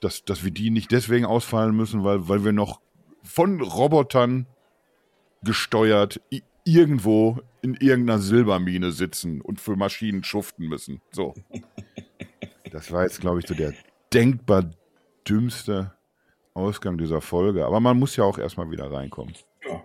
[0.00, 2.80] dass, dass wir die nicht deswegen ausfallen müssen, weil, weil wir noch
[3.22, 4.46] von Robotern
[5.42, 6.20] gesteuert
[6.64, 11.00] irgendwo in irgendeiner Silbermine sitzen und für Maschinen schuften müssen.
[11.10, 11.34] So.
[12.70, 13.74] Das war jetzt, glaube ich, so der
[14.12, 14.70] denkbar
[15.28, 15.92] dümmste
[16.54, 17.64] Ausgang dieser Folge.
[17.66, 19.34] Aber man muss ja auch erstmal wieder reinkommen.
[19.66, 19.82] Ja.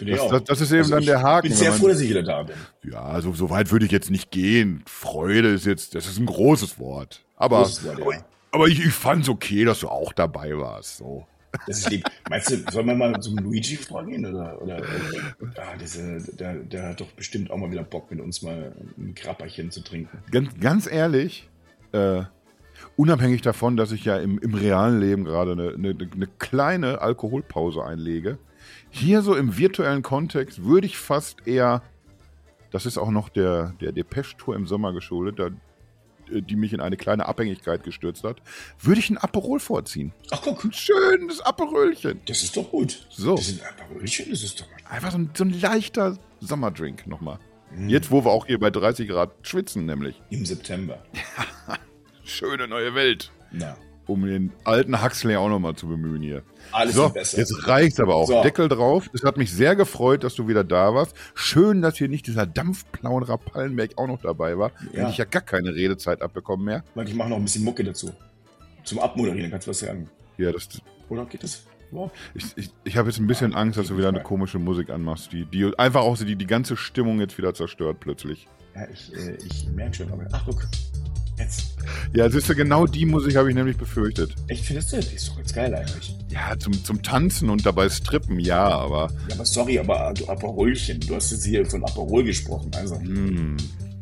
[0.00, 1.46] Das, das, das, ist eben also dann der Haken.
[1.46, 2.56] Ich bin sehr froh, dass ich wieder da bin.
[2.84, 4.82] Ja, also so weit würde ich jetzt nicht gehen.
[4.86, 7.24] Freude ist jetzt, das ist ein großes Wort.
[7.36, 8.24] Aber, großes Wort, ja.
[8.50, 10.98] aber ich, ich fand es okay, dass du auch dabei warst.
[10.98, 11.26] So.
[11.66, 12.04] Das ist lieb.
[12.28, 14.24] Meinst du, sollen wir mal zum Luigi vorgehen?
[14.24, 14.76] Oder, oder,
[15.40, 18.74] oder ah, diese, der, der hat doch bestimmt auch mal wieder Bock, mit uns mal
[18.96, 20.18] ein Krapperchen zu trinken.
[20.30, 21.48] Ganz, ganz ehrlich,
[21.92, 22.22] äh,
[22.96, 27.84] unabhängig davon, dass ich ja im, im realen Leben gerade eine, eine, eine kleine Alkoholpause
[27.84, 28.38] einlege,
[28.92, 31.82] hier so im virtuellen Kontext würde ich fast eher,
[32.70, 35.46] das ist auch noch der, der Depeche-Tour im Sommer geschuldet, da
[36.30, 38.42] äh, die mich in eine kleine Abhängigkeit gestürzt hat,
[38.78, 40.12] würde ich ein Aperol vorziehen.
[40.30, 40.64] Ach guck.
[40.64, 42.20] Ein schönes Aperölchen.
[42.26, 43.06] Das ist doch gut.
[43.08, 43.34] So.
[43.34, 44.90] Das ist ein Aperölchen, das ist doch gut.
[44.90, 47.38] Einfach so ein, so ein leichter Sommerdrink nochmal.
[47.74, 47.88] Mm.
[47.88, 50.20] Jetzt, wo wir auch hier bei 30 Grad schwitzen, nämlich.
[50.28, 51.02] Im September.
[52.24, 53.32] Schöne neue Welt.
[53.52, 53.76] Ja
[54.06, 56.42] um den alten Huxley auch nochmal zu bemühen hier.
[56.72, 57.38] Alles so, besser.
[57.38, 58.26] Jetzt reicht's aber auch.
[58.26, 58.42] So.
[58.42, 59.10] Deckel drauf.
[59.12, 61.16] Es hat mich sehr gefreut, dass du wieder da warst.
[61.34, 64.72] Schön, dass hier nicht dieser Dampfplauenrer Pallenberg auch noch dabei war.
[64.92, 65.00] Ja.
[65.00, 66.84] Hätte ich ja gar keine Redezeit abbekommen mehr.
[67.04, 68.12] Ich mache noch ein bisschen Mucke dazu.
[68.84, 70.08] Zum Abmoderieren, kannst du was sagen?
[70.38, 70.68] Ja, das.
[71.08, 71.64] Oder geht das?
[72.34, 74.88] Ich, ich, ich habe jetzt ein bisschen ja, Angst, dass du wieder eine komische Musik
[74.88, 78.48] anmachst, die, die einfach auch so die, die ganze Stimmung jetzt wieder zerstört plötzlich.
[78.74, 80.26] Ja, ich, äh, ich merke schon, aber.
[80.32, 80.62] Ach, guck.
[81.38, 81.76] Jetzt.
[82.14, 84.34] Ja, siehst du, genau die Musik habe ich nämlich befürchtet.
[84.48, 85.00] Echt, findest du?
[85.00, 86.14] Die ist doch jetzt geil eigentlich.
[86.28, 89.10] Ja, zum, zum Tanzen und dabei strippen, ja, aber...
[89.28, 92.96] Ja, aber sorry, aber du Aperolchen, du hast jetzt hier von Aperol gesprochen, also...
[92.96, 93.56] Mm,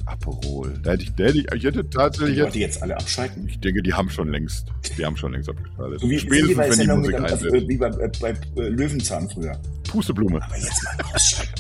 [0.07, 0.79] Aperol.
[0.83, 2.37] Da hätte ich, da hätte ich, ich hätte tatsächlich...
[2.37, 3.49] Die jetzt, jetzt alle abschalten?
[3.49, 4.67] Ich denke, die haben schon längst,
[4.99, 6.01] die haben schon längst abgeschaltet.
[6.01, 7.69] So wie, Spätestens, wenn die Musik mit, einsetzt.
[7.69, 9.59] Wie bei, äh, bei äh, Löwenzahn früher.
[9.89, 10.43] Pusteblume.
[10.43, 11.53] Aber jetzt mal ausschalten.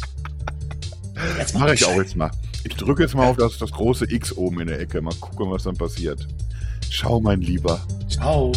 [1.59, 2.31] Mache ich auch jetzt mal.
[2.65, 5.01] Ich drücke jetzt mal auf das, das große X oben in der Ecke.
[5.01, 6.27] Mal gucken, was dann passiert.
[6.91, 7.81] Ciao, mein Lieber.
[8.09, 8.53] Ciao.